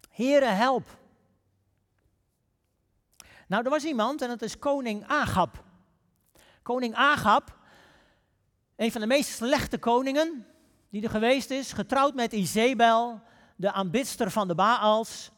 Here, 0.09 0.45
help. 0.45 0.97
Nou, 3.47 3.63
er 3.63 3.69
was 3.69 3.83
iemand 3.83 4.21
en 4.21 4.27
dat 4.27 4.41
is 4.41 4.59
koning 4.59 5.07
Agab. 5.07 5.63
Koning 6.61 6.95
Agab, 6.95 7.57
een 8.75 8.91
van 8.91 9.01
de 9.01 9.07
meest 9.07 9.29
slechte 9.29 9.77
koningen 9.77 10.45
die 10.89 11.03
er 11.03 11.09
geweest 11.09 11.49
is, 11.49 11.73
getrouwd 11.73 12.13
met 12.13 12.33
Izebel, 12.33 13.21
de 13.55 13.71
aanbidster 13.71 14.31
van 14.31 14.47
de 14.47 14.55
Baals. 14.55 15.31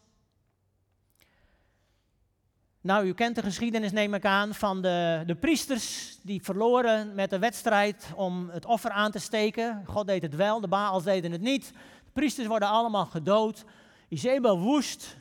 Nou, 2.87 3.05
u 3.05 3.13
kent 3.13 3.35
de 3.35 3.41
geschiedenis, 3.41 3.91
neem 3.91 4.13
ik 4.13 4.25
aan, 4.25 4.53
van 4.53 4.81
de, 4.81 5.23
de 5.25 5.35
priesters 5.35 6.17
die 6.21 6.43
verloren 6.43 7.15
met 7.15 7.29
de 7.29 7.39
wedstrijd 7.39 8.11
om 8.15 8.49
het 8.49 8.65
offer 8.65 8.91
aan 8.91 9.11
te 9.11 9.19
steken. 9.19 9.83
God 9.85 10.07
deed 10.07 10.21
het 10.21 10.35
wel, 10.35 10.61
de 10.61 10.67
Baals 10.67 11.03
deden 11.03 11.31
het 11.31 11.41
niet. 11.41 11.71
De 12.05 12.11
priesters 12.13 12.47
worden 12.47 12.67
allemaal 12.67 13.05
gedood. 13.05 13.65
Izebel 14.07 14.59
woest, 14.59 15.17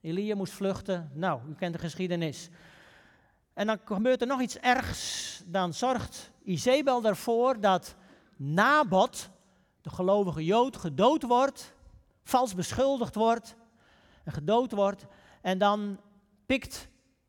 Elia 0.00 0.34
moest 0.34 0.52
vluchten. 0.52 1.10
Nou, 1.14 1.40
u 1.48 1.54
kent 1.54 1.72
de 1.72 1.78
geschiedenis. 1.78 2.48
En 3.54 3.66
dan 3.66 3.78
gebeurt 3.84 4.20
er 4.20 4.26
nog 4.26 4.40
iets 4.40 4.58
ergs. 4.58 5.42
Dan 5.46 5.74
zorgt 5.74 6.30
Izebel 6.42 7.04
ervoor 7.04 7.60
dat 7.60 7.94
Nabot, 8.36 9.30
de 9.82 9.90
gelovige 9.90 10.44
Jood, 10.44 10.76
gedood 10.76 11.22
wordt, 11.22 11.74
vals 12.24 12.54
beschuldigd 12.54 13.14
wordt 13.14 13.56
en 14.24 14.32
gedood 14.32 14.72
wordt. 14.72 15.06
En 15.40 15.58
dan 15.58 15.98
pikt 16.46 16.88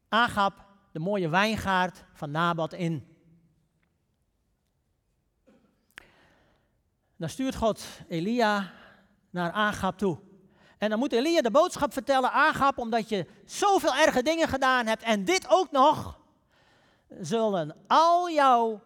Agab 0.09 0.65
de 0.91 0.99
mooie 0.99 1.29
wijngaard 1.29 2.03
van 2.13 2.31
Nabot 2.31 2.73
in. 2.73 3.07
Dan 7.17 7.29
stuurt 7.29 7.55
God 7.55 7.85
Elia 8.07 8.71
naar 9.29 9.51
Agab 9.51 9.97
toe. 9.97 10.19
En 10.77 10.89
dan 10.89 10.99
moet 10.99 11.11
Elia 11.11 11.41
de 11.41 11.51
boodschap 11.51 11.93
vertellen, 11.93 12.31
Agap, 12.31 12.77
omdat 12.77 13.09
je 13.09 13.27
zoveel 13.45 13.95
erge 13.95 14.23
dingen 14.23 14.47
gedaan 14.47 14.85
hebt 14.85 15.03
en 15.03 15.25
dit 15.25 15.45
ook 15.49 15.71
nog, 15.71 16.19
zullen 17.19 17.75
al 17.87 18.29
jouw, 18.29 18.81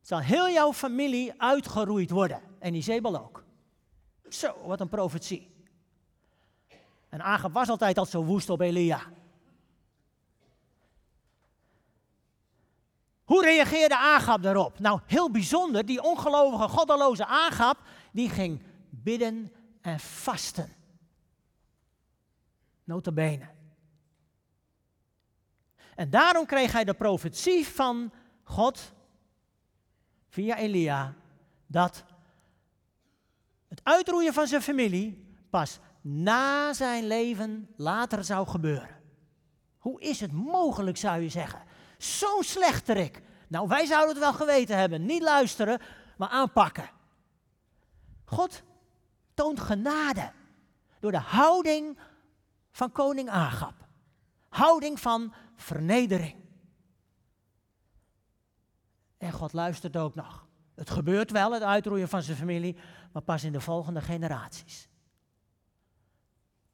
zal 0.00 0.18
heel 0.18 0.50
jouw 0.50 0.72
familie 0.72 1.42
uitgeroeid 1.42 2.10
worden. 2.10 2.42
En 2.58 2.74
Izebel 2.74 3.20
ook. 3.20 3.44
Zo, 4.28 4.54
wat 4.64 4.80
een 4.80 4.88
profetie. 4.88 5.54
En 7.08 7.22
Agap 7.22 7.52
was 7.52 7.68
altijd 7.68 7.98
al 7.98 8.06
zo 8.06 8.24
woest 8.24 8.50
op 8.50 8.60
Elia. 8.60 9.00
Hoe 13.26 13.44
reageerde 13.44 13.96
Agap 13.96 14.42
daarop? 14.42 14.78
Nou, 14.78 15.00
heel 15.06 15.30
bijzonder, 15.30 15.86
die 15.86 16.02
ongelovige, 16.02 16.68
goddeloze 16.68 17.26
Agap, 17.26 17.78
die 18.12 18.30
ging 18.30 18.62
bidden 18.90 19.52
en 19.80 20.00
vasten. 20.00 20.72
Notabene. 22.84 23.48
En 25.94 26.10
daarom 26.10 26.46
kreeg 26.46 26.72
hij 26.72 26.84
de 26.84 26.94
profetie 26.94 27.66
van 27.66 28.12
God 28.42 28.92
via 30.28 30.56
Elia 30.56 31.14
dat 31.66 32.04
het 33.68 33.80
uitroeien 33.82 34.32
van 34.32 34.46
zijn 34.46 34.62
familie 34.62 35.36
pas 35.50 35.78
na 36.00 36.72
zijn 36.72 37.06
leven 37.06 37.68
later 37.76 38.24
zou 38.24 38.46
gebeuren. 38.46 39.00
Hoe 39.78 40.00
is 40.00 40.20
het 40.20 40.32
mogelijk, 40.32 40.96
zou 40.96 41.20
je 41.20 41.28
zeggen? 41.28 41.65
Zo'n 41.98 42.42
slechterik. 42.42 43.22
Nou, 43.48 43.68
wij 43.68 43.86
zouden 43.86 44.08
het 44.08 44.18
wel 44.18 44.32
geweten 44.32 44.78
hebben. 44.78 45.06
Niet 45.06 45.22
luisteren, 45.22 45.80
maar 46.16 46.28
aanpakken. 46.28 46.90
God 48.24 48.62
toont 49.34 49.60
genade 49.60 50.32
door 51.00 51.10
de 51.10 51.18
houding 51.18 51.98
van 52.70 52.92
koning 52.92 53.28
Agab. 53.30 53.74
Houding 54.48 55.00
van 55.00 55.34
vernedering. 55.54 56.44
En 59.18 59.32
God 59.32 59.52
luistert 59.52 59.96
ook 59.96 60.14
nog. 60.14 60.46
Het 60.74 60.90
gebeurt 60.90 61.30
wel, 61.30 61.52
het 61.52 61.62
uitroeien 61.62 62.08
van 62.08 62.22
zijn 62.22 62.36
familie, 62.36 62.76
maar 63.12 63.22
pas 63.22 63.44
in 63.44 63.52
de 63.52 63.60
volgende 63.60 64.00
generaties. 64.00 64.88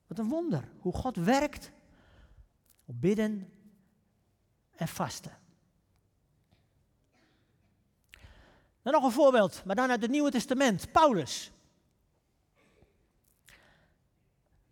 Wat 0.06 0.18
een 0.18 0.28
wonder, 0.28 0.68
hoe 0.78 0.92
God 0.92 1.16
werkt 1.16 1.72
op 2.84 3.00
bidden 3.00 3.52
en 4.76 4.88
vasten. 4.88 5.38
Dan 8.82 8.92
nog 8.92 9.04
een 9.04 9.10
voorbeeld, 9.10 9.64
maar 9.64 9.76
dan 9.76 9.90
uit 9.90 10.02
het 10.02 10.10
Nieuwe 10.10 10.30
Testament. 10.30 10.92
Paulus. 10.92 11.50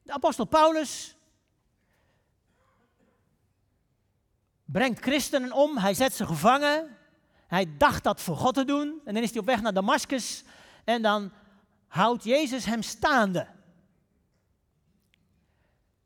De 0.02 0.12
apostel 0.12 0.44
Paulus 0.44 1.16
brengt 4.64 5.00
christenen 5.00 5.52
om, 5.52 5.78
hij 5.78 5.94
zet 5.94 6.12
ze 6.12 6.26
gevangen. 6.26 6.96
Hij 7.46 7.76
dacht 7.76 8.04
dat 8.04 8.20
voor 8.20 8.36
God 8.36 8.54
te 8.54 8.64
doen. 8.64 9.00
En 9.04 9.14
dan 9.14 9.22
is 9.22 9.30
hij 9.30 9.40
op 9.40 9.46
weg 9.46 9.60
naar 9.60 9.72
Damascus. 9.72 10.44
En 10.84 11.02
dan 11.02 11.32
houdt 11.88 12.24
Jezus 12.24 12.64
hem 12.64 12.82
staande. 12.82 13.46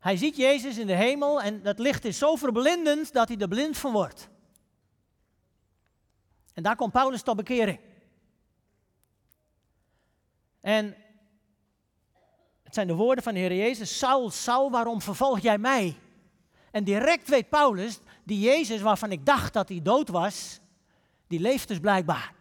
Hij 0.05 0.17
ziet 0.17 0.37
Jezus 0.37 0.79
in 0.79 0.87
de 0.87 0.95
hemel 0.95 1.43
en 1.43 1.63
dat 1.63 1.79
licht 1.79 2.05
is 2.05 2.19
zo 2.19 2.37
verblindend 2.37 3.13
dat 3.13 3.29
hij 3.29 3.39
er 3.39 3.49
blind 3.49 3.77
van 3.77 3.93
wordt. 3.93 4.29
En 6.53 6.63
daar 6.63 6.77
komt 6.77 6.93
Paulus 6.93 7.23
tot 7.23 7.37
bekering. 7.37 7.81
En 10.61 10.97
het 12.63 12.75
zijn 12.75 12.87
de 12.87 12.95
woorden 12.95 13.25
van 13.25 13.35
de 13.35 13.41
Heer 13.41 13.55
Jezus: 13.55 13.99
Saul, 13.99 14.31
Saul, 14.31 14.71
waarom 14.71 15.01
vervolg 15.01 15.41
jij 15.41 15.59
mij? 15.59 15.97
En 16.71 16.85
direct 16.85 17.29
weet 17.29 17.49
Paulus, 17.49 17.99
die 18.25 18.41
Jezus 18.41 18.81
waarvan 18.81 19.13
ik 19.13 19.27
dacht 19.27 19.53
dat 19.53 19.69
hij 19.69 19.83
dood 19.83 20.09
was, 20.09 20.61
die 21.27 21.41
leeft 21.41 21.69
dus 21.69 21.81
blijkbaar. 21.81 22.35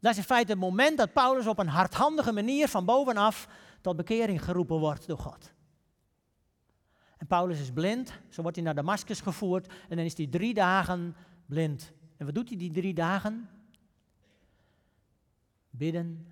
Dat 0.00 0.12
is 0.12 0.18
in 0.18 0.24
feite 0.24 0.50
het 0.50 0.60
moment 0.60 0.98
dat 0.98 1.12
Paulus 1.12 1.46
op 1.46 1.58
een 1.58 1.68
hardhandige 1.68 2.32
manier 2.32 2.68
van 2.68 2.84
bovenaf 2.84 3.48
tot 3.80 3.96
bekering 3.96 4.44
geroepen 4.44 4.78
wordt 4.78 5.06
door 5.06 5.18
God. 5.18 5.54
En 7.16 7.26
Paulus 7.26 7.60
is 7.60 7.72
blind, 7.72 8.12
zo 8.28 8.42
wordt 8.42 8.56
hij 8.56 8.64
naar 8.64 8.74
Damascus 8.74 9.20
gevoerd 9.20 9.66
en 9.88 9.96
dan 9.96 10.04
is 10.04 10.16
hij 10.16 10.26
drie 10.26 10.54
dagen 10.54 11.16
blind. 11.46 11.92
En 12.16 12.26
wat 12.26 12.34
doet 12.34 12.48
hij 12.48 12.58
die 12.58 12.70
drie 12.70 12.94
dagen? 12.94 13.48
Bidden 15.70 16.26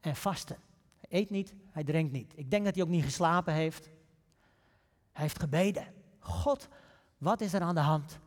en 0.00 0.16
vasten. 0.16 0.56
Hij 0.96 1.20
eet 1.20 1.30
niet, 1.30 1.54
hij 1.70 1.84
drinkt 1.84 2.12
niet. 2.12 2.32
Ik 2.36 2.50
denk 2.50 2.64
dat 2.64 2.74
hij 2.74 2.84
ook 2.84 2.90
niet 2.90 3.04
geslapen 3.04 3.54
heeft. 3.54 3.84
Hij 5.12 5.22
heeft 5.22 5.40
gebeden. 5.40 5.86
God, 6.18 6.68
wat 7.18 7.40
is 7.40 7.52
er 7.52 7.60
aan 7.60 7.74
de 7.74 7.80
hand? 7.80 8.18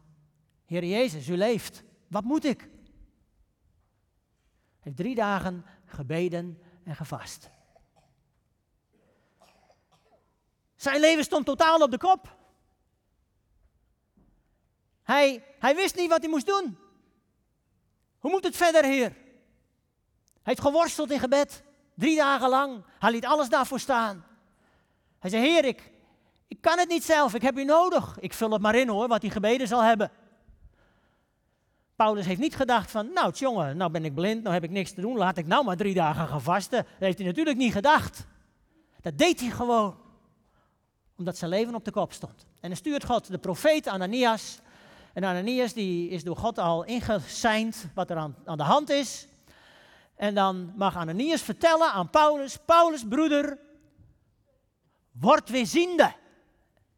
Heer 0.66 0.86
Jezus, 0.86 1.30
u 1.30 1.38
leeft. 1.38 1.84
Wat 2.08 2.24
moet 2.24 2.46
ik? 2.46 2.60
Hij 2.62 2.70
heeft 4.80 4.98
drie 4.98 5.16
dagen 5.16 5.66
gebeden 5.86 6.58
en 6.84 6.96
gevast. 6.96 7.50
Zijn 10.82 11.00
leven 11.00 11.24
stond 11.24 11.46
totaal 11.46 11.80
op 11.80 11.92
de 11.92 11.98
kop. 11.98 12.36
Hij, 15.04 15.44
hij 15.60 15.76
wist 15.76 15.96
niet 15.96 16.10
wat 16.10 16.22
hij 16.22 16.30
moest 16.30 16.46
doen. 16.46 16.78
Hoe 18.20 18.32
moet 18.32 18.44
het 18.44 18.56
verder, 18.56 18.84
Heer? 18.84 19.10
Hij 19.10 19.14
heeft 20.44 20.62
geworsteld 20.62 21.12
in 21.12 21.20
gebed, 21.20 21.64
drie 21.96 22.16
dagen 22.16 22.50
lang. 22.50 22.84
Hij 23.00 23.12
liet 23.12 23.26
alles 23.26 23.50
daarvoor 23.50 23.80
staan. 23.80 24.26
Hij 25.20 25.30
zei, 25.30 25.44
Heer, 25.44 25.66
ik, 25.66 25.92
ik 26.48 26.62
kan 26.62 26.80
het 26.80 26.90
niet 26.90 27.04
zelf, 27.04 27.34
ik 27.34 27.42
heb 27.42 27.58
u 27.58 27.64
nodig. 27.64 28.20
Ik 28.20 28.34
vul 28.34 28.52
het 28.52 28.62
maar 28.62 28.76
in 28.76 28.88
hoor, 28.88 29.08
wat 29.08 29.22
hij 29.22 29.32
gebeden 29.32 29.68
zal 29.68 29.84
hebben. 29.84 30.12
Paulus 31.96 32.26
heeft 32.26 32.40
niet 32.40 32.56
gedacht 32.56 32.92
van, 32.92 33.14
nou 33.14 33.34
jongen, 33.34 33.78
nou 33.78 33.92
ben 33.92 34.06
ik 34.06 34.16
blind, 34.16 34.42
nou 34.42 34.54
heb 34.54 34.64
ik 34.64 34.72
niks 34.72 34.94
te 34.94 35.02
doen, 35.02 35.18
laat 35.18 35.38
ik 35.38 35.48
nou 35.48 35.66
maar 35.66 35.78
drie 35.78 35.94
dagen 35.94 36.28
gaan 36.28 36.42
vasten. 36.42 36.84
Dat 36.84 37.00
heeft 37.00 37.18
hij 37.18 37.28
natuurlijk 37.28 37.58
niet 37.58 37.74
gedacht. 37.74 38.26
Dat 39.02 39.18
deed 39.18 39.40
hij 39.40 39.50
gewoon, 39.50 40.10
omdat 41.22 41.38
zijn 41.38 41.52
leven 41.52 41.76
op 41.76 41.86
de 41.86 41.92
kop 41.92 42.14
stond. 42.14 42.46
En 42.60 42.70
dan 42.70 42.78
stuurt 42.78 43.06
God 43.06 43.32
de 43.32 43.38
profeet 43.38 43.88
Ananias. 43.88 44.60
En 45.14 45.24
Ananias 45.24 45.74
die 45.74 46.10
is 46.10 46.24
door 46.24 46.38
God 46.38 46.58
al 46.58 46.84
ingeseind 46.84 47.86
wat 47.94 48.10
er 48.10 48.18
aan, 48.18 48.36
de 48.58 48.64
hand 48.64 48.90
is. 48.90 49.28
En 50.16 50.36
dan 50.36 50.74
mag 50.76 50.96
Ananias 50.96 51.42
vertellen 51.42 51.92
aan 51.92 52.10
Paulus, 52.10 52.58
Paulus 52.66 53.08
broeder, 53.08 53.58
word 55.12 55.50
weer 55.50 55.66
ziende. 55.66 56.14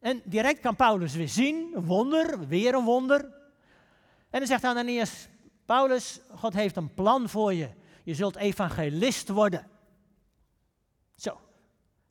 En 0.00 0.22
direct 0.24 0.60
kan 0.60 0.76
Paulus 0.76 1.14
weer 1.14 1.28
zien, 1.28 1.74
wonder, 1.74 2.48
weer 2.48 2.74
een 2.74 2.84
wonder. 2.84 3.20
En 4.30 4.38
dan 4.38 4.46
zegt 4.46 4.64
Ananias, 4.64 5.28
Paulus, 5.64 6.20
God 6.34 6.54
heeft 6.54 6.76
een 6.76 6.94
plan 6.94 7.28
voor 7.28 7.54
je. 7.54 7.68
Je 8.04 8.14
zult 8.14 8.36
evangelist 8.36 9.28
worden. 9.28 9.66
Zo. 11.16 11.40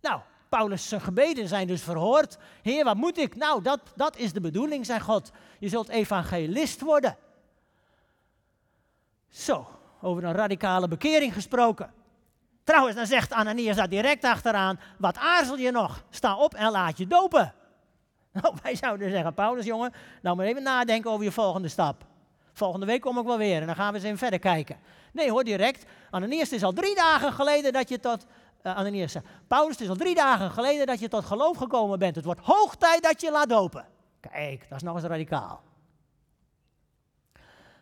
Nou, 0.01 0.21
Paulus' 0.57 0.93
gebeden 0.97 1.47
zijn 1.47 1.67
dus 1.67 1.81
verhoord. 1.81 2.37
Heer, 2.61 2.83
wat 2.83 2.95
moet 2.95 3.17
ik? 3.17 3.35
Nou, 3.35 3.61
dat, 3.61 3.79
dat 3.95 4.17
is 4.17 4.33
de 4.33 4.41
bedoeling, 4.41 4.85
zei 4.85 4.99
God. 4.99 5.31
Je 5.59 5.69
zult 5.69 5.89
evangelist 5.89 6.81
worden. 6.81 7.17
Zo, 9.29 9.67
over 10.01 10.23
een 10.23 10.33
radicale 10.33 10.87
bekering 10.87 11.33
gesproken. 11.33 11.93
Trouwens, 12.63 12.95
dan 12.95 13.05
zegt 13.05 13.31
Ananias 13.31 13.75
daar 13.75 13.89
direct 13.89 14.23
achteraan, 14.23 14.79
wat 14.97 15.17
aarzel 15.17 15.57
je 15.57 15.71
nog? 15.71 16.03
Sta 16.09 16.37
op 16.37 16.53
en 16.53 16.71
laat 16.71 16.97
je 16.97 17.07
dopen. 17.07 17.53
Nou, 18.41 18.55
wij 18.63 18.75
zouden 18.75 19.09
zeggen, 19.09 19.33
Paulus 19.33 19.65
jongen, 19.65 19.93
nou 20.21 20.35
maar 20.35 20.45
even 20.45 20.63
nadenken 20.63 21.11
over 21.11 21.25
je 21.25 21.31
volgende 21.31 21.67
stap. 21.67 22.05
Volgende 22.53 22.85
week 22.85 23.01
kom 23.01 23.17
ik 23.17 23.25
wel 23.25 23.37
weer 23.37 23.61
en 23.61 23.65
dan 23.65 23.75
gaan 23.75 23.89
we 23.89 23.95
eens 23.95 24.05
even 24.05 24.17
verder 24.17 24.39
kijken. 24.39 24.77
Nee 25.11 25.29
hoor, 25.31 25.43
direct. 25.43 25.85
Ananias, 26.09 26.43
het 26.43 26.51
is 26.51 26.63
al 26.63 26.73
drie 26.73 26.95
dagen 26.95 27.33
geleden 27.33 27.73
dat 27.73 27.89
je 27.89 27.99
tot... 27.99 28.25
Uh, 28.63 28.75
Ananias 28.75 29.11
zegt, 29.11 29.25
Paulus, 29.47 29.71
het 29.71 29.81
is 29.81 29.89
al 29.89 29.95
drie 29.95 30.15
dagen 30.15 30.51
geleden 30.51 30.87
dat 30.87 30.99
je 30.99 31.07
tot 31.07 31.25
geloof 31.25 31.57
gekomen 31.57 31.99
bent. 31.99 32.15
Het 32.15 32.25
wordt 32.25 32.41
hoog 32.43 32.75
tijd 32.75 33.03
dat 33.03 33.21
je 33.21 33.31
laat 33.31 33.49
dopen. 33.49 33.85
Kijk, 34.19 34.65
dat 34.69 34.77
is 34.77 34.83
nog 34.83 34.95
eens 34.95 35.05
radicaal. 35.05 35.63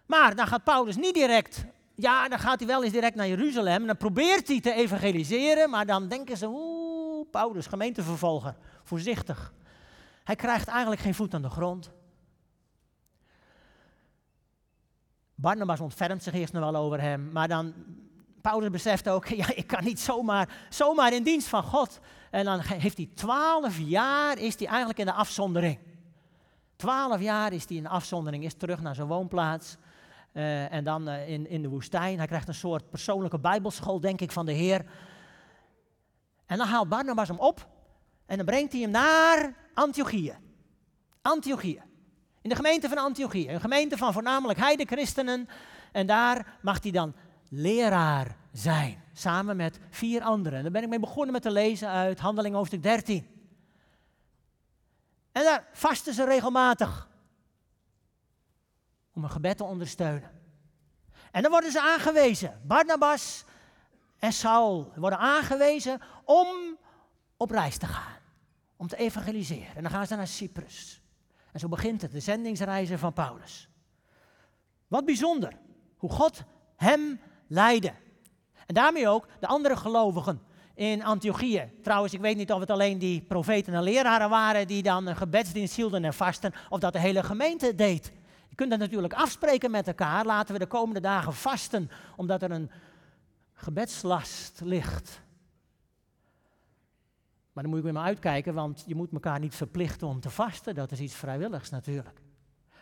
Maar 0.06 0.36
dan 0.36 0.48
gaat 0.48 0.64
Paulus 0.64 0.96
niet 0.96 1.14
direct 1.14 1.66
ja, 2.02 2.28
dan 2.28 2.40
gaat 2.40 2.60
hij 2.60 2.68
wel 2.68 2.84
eens 2.84 2.94
direct 2.94 3.16
naar 3.16 3.28
Jeruzalem. 3.28 3.86
Dan 3.86 3.98
probeert 3.98 4.48
hij 4.48 4.62
te 4.62 4.74
evangeliseren, 4.74 5.70
maar 5.70 5.86
dan 5.86 6.08
denken 6.08 6.38
ze, 6.38 6.48
oeh, 6.48 7.30
Paulus, 7.32 7.68
gemeentevervolger, 7.68 8.56
voorzichtig. 8.84 9.54
Hij 10.24 10.36
krijgt 10.36 10.68
eigenlijk 10.68 11.02
geen 11.02 11.16
voet 11.16 11.34
aan 11.34 11.42
de 11.42 11.50
grond. 11.50 11.92
Barnabas 15.36 15.80
ontfermt 15.80 16.24
zich 16.24 16.34
eerst 16.34 16.54
nog 16.54 16.72
wel 16.72 16.76
over 16.76 17.02
hem, 17.02 17.32
maar 17.32 17.48
dan, 17.48 17.74
Paulus 18.42 18.70
beseft 18.70 19.10
ook, 19.10 19.28
ja, 19.42 19.56
ik 19.56 19.68
kan 19.68 19.84
niet 19.84 20.00
zomaar, 20.00 20.50
zomaar 20.70 21.14
in 21.14 21.24
dienst 21.24 21.48
van 21.48 21.64
God. 21.64 22.00
En 22.30 22.46
dan 22.46 22.60
heeft 22.60 22.98
hij 22.98 23.10
twaalf 23.14 23.78
jaar, 23.80 24.38
is 24.38 24.56
hij 24.60 24.68
eigenlijk 24.68 25.00
in 25.00 25.06
de 25.06 25.14
afzondering. 25.14 25.80
Twaalf 26.76 27.22
jaar 27.22 27.54
is 27.54 27.68
hij 27.68 27.78
in 27.78 27.84
de 27.84 27.90
afzondering, 27.90 28.44
is 28.44 28.54
terug 28.54 28.82
naar 28.82 28.96
zijn 28.96 29.08
woonplaats. 29.08 29.78
Uh, 30.34 30.74
en 30.74 30.84
dan 30.84 31.10
uh, 31.10 31.30
in, 31.30 31.50
in 31.50 31.62
de 31.62 31.68
woestijn. 31.68 32.18
Hij 32.18 32.28
krijgt 32.28 32.48
een 32.48 32.54
soort 32.54 32.90
persoonlijke 32.90 33.40
bijbelschool, 33.40 34.00
denk 34.00 34.22
ik, 34.22 34.32
van 34.32 34.46
de 34.46 34.52
Heer. 34.52 34.86
En 36.46 36.58
dan 36.58 36.68
haalt 36.68 36.90
Barnabas 36.90 37.28
hem 37.28 37.40
op 37.40 37.68
en 38.26 38.38
dan 38.38 38.46
brengt 38.46 38.72
hij 38.72 38.82
hem 38.82 38.92
naar 38.92 39.56
Antiochië. 39.74 40.38
Antiochië. 41.22 41.82
In 42.42 42.50
de 42.50 42.56
gemeente 42.56 42.90
van 42.90 42.98
Antiochië. 42.98 43.50
Een 43.50 43.62
gemeente 43.62 43.98
van 43.98 44.14
voornamelijk 44.14 44.60
heide-christenen. 44.60 45.48
En 45.92 46.08
daar 46.08 46.58
mag 46.62 46.84
hij 46.84 46.92
dan 46.92 47.14
leraar 47.54 48.38
zijn. 48.52 49.04
Samen 49.14 49.56
met 49.56 49.80
vier 49.90 50.22
anderen. 50.22 50.58
En 50.58 50.64
daar 50.64 50.72
ben 50.72 50.84
ik 50.84 50.90
mee 50.90 51.00
begonnen 51.00 51.34
met 51.34 51.42
te 51.42 51.52
lezen 51.52 51.88
uit 51.88 52.20
Handeling 52.20 52.56
hoofdstuk 52.56 52.84
13. 52.84 53.28
En 55.32 55.44
daar 55.44 55.68
vasten 55.74 56.14
ze 56.14 56.26
regelmatig. 56.26 57.10
Om 59.14 59.24
een 59.24 59.30
gebed 59.30 59.58
te 59.58 59.64
ondersteunen. 59.64 60.32
En 61.32 61.42
dan 61.42 61.52
worden 61.52 61.72
ze 61.72 61.82
aangewezen. 61.82 62.62
Barnabas 62.64 63.46
en 64.20 64.34
Saul 64.34 64.92
worden 64.96 65.20
aangewezen 65.20 66.02
om 66.26 66.48
op 67.38 67.52
reis 67.52 67.78
te 67.78 67.88
gaan 67.88 68.20
om 68.82 68.88
te 68.88 68.96
evangeliseren. 68.96 69.76
En 69.76 69.82
dan 69.82 69.92
gaan 69.92 70.08
ze 70.08 70.16
naar 70.16 70.28
Cyprus. 70.28 71.02
En 71.52 71.60
zo 71.60 71.68
begint 71.68 72.02
het, 72.02 72.12
de 72.12 72.20
zendingsreizen 72.20 73.00
van 73.00 73.14
Paulus. 73.14 73.70
Wat 74.88 75.06
bijzonder, 75.06 75.58
hoe 75.98 76.10
God 76.10 76.44
hem 76.76 77.20
leidde. 77.52 77.94
En 78.66 78.74
daarmee 78.74 79.08
ook 79.08 79.28
de 79.40 79.48
andere 79.48 79.76
gelovigen 79.76 80.42
in 80.76 81.04
Antiochië. 81.04 81.72
Trouwens, 81.84 82.14
ik 82.14 82.22
weet 82.22 82.38
niet 82.38 82.52
of 82.52 82.60
het 82.60 82.70
alleen 82.70 82.98
die 82.98 83.22
profeten 83.22 83.74
en 83.74 83.84
leraren 83.84 84.30
waren 84.30 84.68
die 84.68 84.84
dan 84.84 85.08
een 85.08 85.16
gebedsdienst 85.16 85.76
hielden 85.76 86.06
en 86.06 86.14
vasten, 86.14 86.54
of 86.70 86.80
dat 86.80 86.94
de 86.94 87.00
hele 87.00 87.24
gemeente 87.24 87.76
deed. 87.76 88.12
Je 88.50 88.56
kunt 88.56 88.70
dat 88.70 88.80
natuurlijk 88.80 89.14
afspreken 89.14 89.72
met 89.72 89.88
elkaar. 89.88 90.26
Laten 90.26 90.54
we 90.54 90.60
de 90.60 90.68
komende 90.68 91.00
dagen 91.00 91.34
vasten, 91.34 91.90
omdat 92.16 92.42
er 92.42 92.52
een 92.52 92.72
gebedslast 93.54 94.62
ligt. 94.64 95.22
Maar 97.54 97.64
dan 97.64 97.72
moet 97.72 97.78
ik 97.78 97.84
weer 97.84 97.94
maar 97.94 98.06
uitkijken, 98.06 98.54
want 98.54 98.84
je 98.86 98.96
moet 98.96 99.12
elkaar 99.14 99.40
niet 99.40 99.56
verplichten 99.56 100.08
om 100.08 100.20
te 100.20 100.30
vasten. 100.30 100.76
Dat 100.76 100.92
is 100.92 101.00
iets 101.00 101.16
vrijwilligs 101.16 101.70
natuurlijk. 101.70 102.22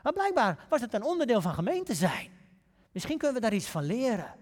Maar 0.03 0.13
blijkbaar 0.13 0.65
was 0.69 0.81
het 0.81 0.93
een 0.93 1.03
onderdeel 1.03 1.41
van 1.41 1.53
gemeente 1.53 1.93
zijn. 1.93 2.29
Misschien 2.91 3.17
kunnen 3.17 3.35
we 3.35 3.41
daar 3.41 3.53
iets 3.53 3.67
van 3.67 3.83
leren. 3.83 4.35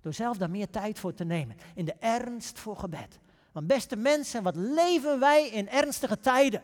Door 0.00 0.12
zelf 0.14 0.36
daar 0.36 0.50
meer 0.50 0.70
tijd 0.70 0.98
voor 0.98 1.14
te 1.14 1.24
nemen. 1.24 1.56
In 1.74 1.84
de 1.84 1.94
ernst 1.98 2.58
voor 2.58 2.76
gebed. 2.76 3.18
Want 3.52 3.66
beste 3.66 3.96
mensen, 3.96 4.42
wat 4.42 4.56
leven 4.56 5.20
wij 5.20 5.48
in 5.48 5.68
ernstige 5.68 6.20
tijden? 6.20 6.62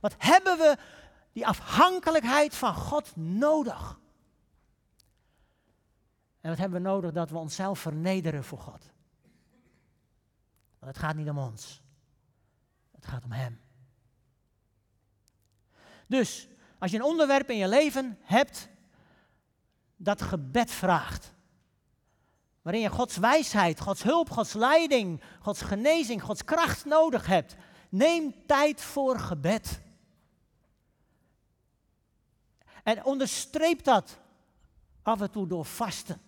Wat 0.00 0.14
hebben 0.18 0.58
we 0.58 0.76
die 1.32 1.46
afhankelijkheid 1.46 2.54
van 2.54 2.74
God 2.74 3.16
nodig? 3.16 4.00
En 6.40 6.50
wat 6.50 6.58
hebben 6.58 6.82
we 6.82 6.88
nodig? 6.88 7.12
Dat 7.12 7.30
we 7.30 7.38
onszelf 7.38 7.78
vernederen 7.78 8.44
voor 8.44 8.58
God. 8.58 8.92
Want 10.78 10.92
het 10.94 10.98
gaat 10.98 11.14
niet 11.14 11.28
om 11.28 11.38
ons. 11.38 11.82
Het 12.90 13.06
gaat 13.06 13.24
om 13.24 13.32
Hem. 13.32 13.60
Dus, 16.06 16.48
als 16.78 16.90
je 16.90 16.96
een 16.96 17.04
onderwerp 17.04 17.50
in 17.50 17.56
je 17.56 17.68
leven 17.68 18.18
hebt 18.22 18.68
dat 19.96 20.22
gebed 20.22 20.70
vraagt, 20.70 21.32
waarin 22.62 22.82
je 22.82 22.90
Gods 22.90 23.16
wijsheid, 23.16 23.80
Gods 23.80 24.02
hulp, 24.02 24.30
Gods 24.30 24.52
leiding, 24.52 25.20
Gods 25.40 25.62
genezing, 25.62 26.22
Gods 26.22 26.44
kracht 26.44 26.84
nodig 26.84 27.26
hebt, 27.26 27.56
neem 27.88 28.34
tijd 28.46 28.80
voor 28.80 29.18
gebed. 29.18 29.80
En 32.82 33.04
onderstreep 33.04 33.84
dat 33.84 34.18
af 35.02 35.20
en 35.20 35.30
toe 35.30 35.46
door 35.46 35.64
vasten. 35.64 36.20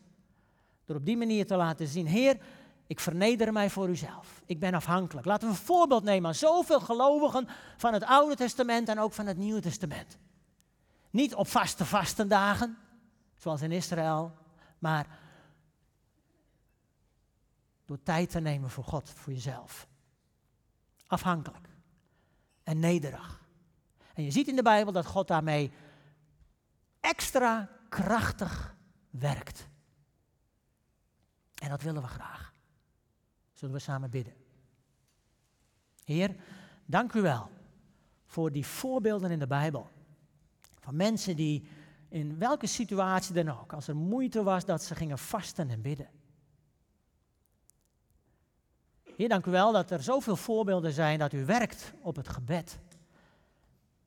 Door 0.85 0.97
op 0.97 1.05
die 1.05 1.17
manier 1.17 1.47
te 1.47 1.57
laten 1.57 1.87
zien, 1.87 2.07
Heer, 2.07 2.39
ik 2.87 3.01
verneder 3.01 3.53
mij 3.53 3.71
voor 3.71 3.89
uzelf. 3.89 4.43
Ik 4.47 4.61
ben 4.61 4.75
afhankelijk. 4.75 5.27
Laten 5.27 5.49
we 5.49 5.55
een 5.55 5.61
voorbeeld 5.61 6.05
nemen 6.05 6.29
aan 6.29 6.35
zoveel 6.35 6.81
gelovigen 6.81 7.49
van 7.77 7.93
het 7.93 8.05
Oude 8.05 8.35
Testament 8.35 8.89
en 8.89 8.99
ook 8.99 9.13
van 9.13 9.27
het 9.27 9.37
Nieuwe 9.37 9.61
Testament. 9.61 10.19
Niet 11.11 11.35
op 11.35 11.49
vaste 11.49 11.85
vastendagen, 11.85 12.79
zoals 13.37 13.63
in 13.63 13.73
Israël, 13.73 14.33
maar 14.79 15.07
door 17.85 18.03
tijd 18.03 18.31
te 18.31 18.41
nemen 18.41 18.71
voor 18.71 18.85
God, 18.85 19.11
voor 19.11 19.33
jezelf. 19.33 19.89
Afhankelijk 21.07 21.69
en 22.63 22.79
nederig. 22.79 23.41
En 24.15 24.25
je 24.25 24.31
ziet 24.31 24.49
in 24.49 24.57
de 24.57 24.63
Bijbel 24.63 24.93
dat 24.93 25.07
God 25.07 25.29
daarmee 25.29 25.73
extra 27.01 27.69
krachtig 27.89 28.77
werkt. 29.11 29.69
En 31.55 31.69
dat 31.69 31.83
willen 31.83 32.03
we 32.03 32.09
graag. 32.09 32.55
Zullen 33.53 33.75
we 33.75 33.81
samen 33.81 34.11
bidden? 34.11 34.35
Heer, 36.05 36.37
dank 36.85 37.13
u 37.13 37.21
wel 37.21 37.51
voor 38.25 38.53
die 38.53 38.67
voorbeelden 38.67 39.31
in 39.31 39.39
de 39.39 39.47
Bijbel. 39.47 39.91
Van 40.81 40.97
mensen 40.97 41.37
die 41.37 41.69
in 42.09 42.39
welke 42.39 42.67
situatie 42.67 43.35
dan 43.35 43.49
ook, 43.49 43.73
als 43.73 43.89
er 43.89 43.97
moeite 43.97 44.43
was, 44.43 44.65
dat 44.65 44.83
ze 44.83 44.95
gingen 44.95 45.19
vasten 45.19 45.71
en 45.71 45.83
bidden. 45.83 46.09
Heer, 49.17 49.29
dank 49.29 49.47
u 49.47 49.51
wel 49.51 49.73
dat 49.73 49.91
er 49.91 50.03
zoveel 50.03 50.37
voorbeelden 50.37 50.93
zijn 50.93 51.19
dat 51.19 51.33
u 51.33 51.45
werkt 51.45 51.93
op 52.01 52.17
het 52.17 52.29
gebed. 52.29 52.79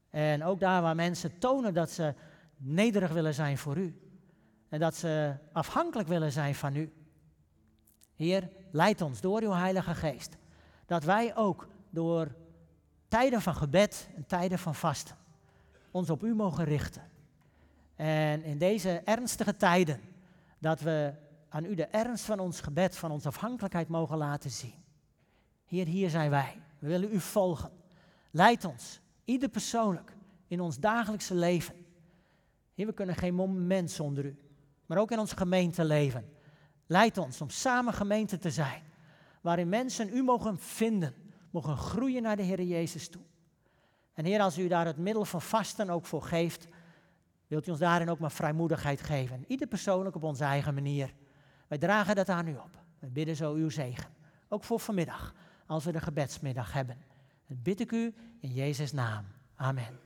En 0.09 0.43
ook 0.43 0.59
daar 0.59 0.81
waar 0.81 0.95
mensen 0.95 1.39
tonen 1.39 1.73
dat 1.73 1.91
ze 1.91 2.13
nederig 2.57 3.11
willen 3.11 3.33
zijn 3.33 3.57
voor 3.57 3.77
u. 3.77 3.99
En 4.69 4.79
dat 4.79 4.95
ze 4.95 5.35
afhankelijk 5.51 6.07
willen 6.07 6.31
zijn 6.31 6.55
van 6.55 6.75
u. 6.75 6.93
Heer, 8.15 8.49
leid 8.71 9.01
ons 9.01 9.21
door 9.21 9.41
uw 9.41 9.51
Heilige 9.51 9.95
Geest. 9.95 10.37
Dat 10.85 11.03
wij 11.03 11.35
ook 11.35 11.67
door 11.89 12.35
tijden 13.07 13.41
van 13.41 13.55
gebed 13.55 14.09
en 14.15 14.25
tijden 14.25 14.59
van 14.59 14.75
vasten 14.75 15.15
ons 15.95 16.09
op 16.09 16.23
u 16.23 16.35
mogen 16.35 16.63
richten. 16.63 17.01
En 17.95 18.43
in 18.43 18.57
deze 18.57 19.01
ernstige 19.05 19.55
tijden, 19.55 20.01
dat 20.59 20.81
we 20.81 21.13
aan 21.49 21.65
u 21.65 21.75
de 21.75 21.85
ernst 21.85 22.25
van 22.25 22.39
ons 22.39 22.61
gebed, 22.61 22.95
van 22.97 23.11
onze 23.11 23.27
afhankelijkheid 23.27 23.87
mogen 23.87 24.17
laten 24.17 24.49
zien. 24.49 24.84
Heer, 25.65 25.85
hier 25.85 26.09
zijn 26.09 26.29
wij. 26.29 26.61
We 26.79 26.87
willen 26.87 27.13
u 27.13 27.19
volgen. 27.19 27.71
Leid 28.31 28.65
ons, 28.65 28.99
ieder 29.23 29.49
persoonlijk, 29.49 30.15
in 30.47 30.59
ons 30.59 30.79
dagelijkse 30.79 31.35
leven. 31.35 31.75
Heer, 32.73 32.85
we 32.85 32.93
kunnen 32.93 33.15
geen 33.15 33.35
moment 33.35 33.91
zonder 33.91 34.25
u, 34.25 34.37
maar 34.85 34.97
ook 34.97 35.11
in 35.11 35.19
ons 35.19 35.33
gemeenteleven. 35.33 36.29
Leid 36.87 37.17
ons 37.17 37.41
om 37.41 37.49
samen 37.49 37.93
gemeente 37.93 38.37
te 38.37 38.51
zijn, 38.51 38.83
waarin 39.41 39.69
mensen 39.69 40.15
u 40.15 40.23
mogen 40.23 40.59
vinden, 40.59 41.13
mogen 41.49 41.77
groeien 41.77 42.21
naar 42.21 42.35
de 42.35 42.43
Heer 42.43 42.61
Jezus 42.61 43.09
toe. 43.09 43.21
En 44.13 44.25
Heer, 44.25 44.41
als 44.41 44.57
u 44.57 44.67
daar 44.67 44.85
het 44.85 44.97
middel 44.97 45.25
van 45.25 45.41
vasten 45.41 45.89
ook 45.89 46.05
voor 46.05 46.21
geeft, 46.21 46.67
wilt 47.47 47.67
u 47.67 47.71
ons 47.71 47.79
daarin 47.79 48.09
ook 48.09 48.19
maar 48.19 48.31
vrijmoedigheid 48.31 49.01
geven. 49.01 49.45
Ieder 49.47 49.67
persoonlijk 49.67 50.15
op 50.15 50.23
onze 50.23 50.43
eigen 50.43 50.73
manier. 50.73 51.13
Wij 51.67 51.77
dragen 51.77 52.15
dat 52.15 52.29
aan 52.29 52.47
u 52.47 52.55
op. 52.55 52.83
We 52.99 53.07
bidden 53.07 53.35
zo 53.35 53.53
uw 53.53 53.69
zegen. 53.69 54.09
Ook 54.47 54.63
voor 54.63 54.79
vanmiddag, 54.79 55.33
als 55.65 55.85
we 55.85 55.91
de 55.91 56.01
gebedsmiddag 56.01 56.73
hebben. 56.73 56.97
Dat 57.47 57.63
bid 57.63 57.79
ik 57.79 57.91
u 57.91 58.13
in 58.39 58.53
Jezus' 58.53 58.91
naam. 58.91 59.25
Amen. 59.55 60.04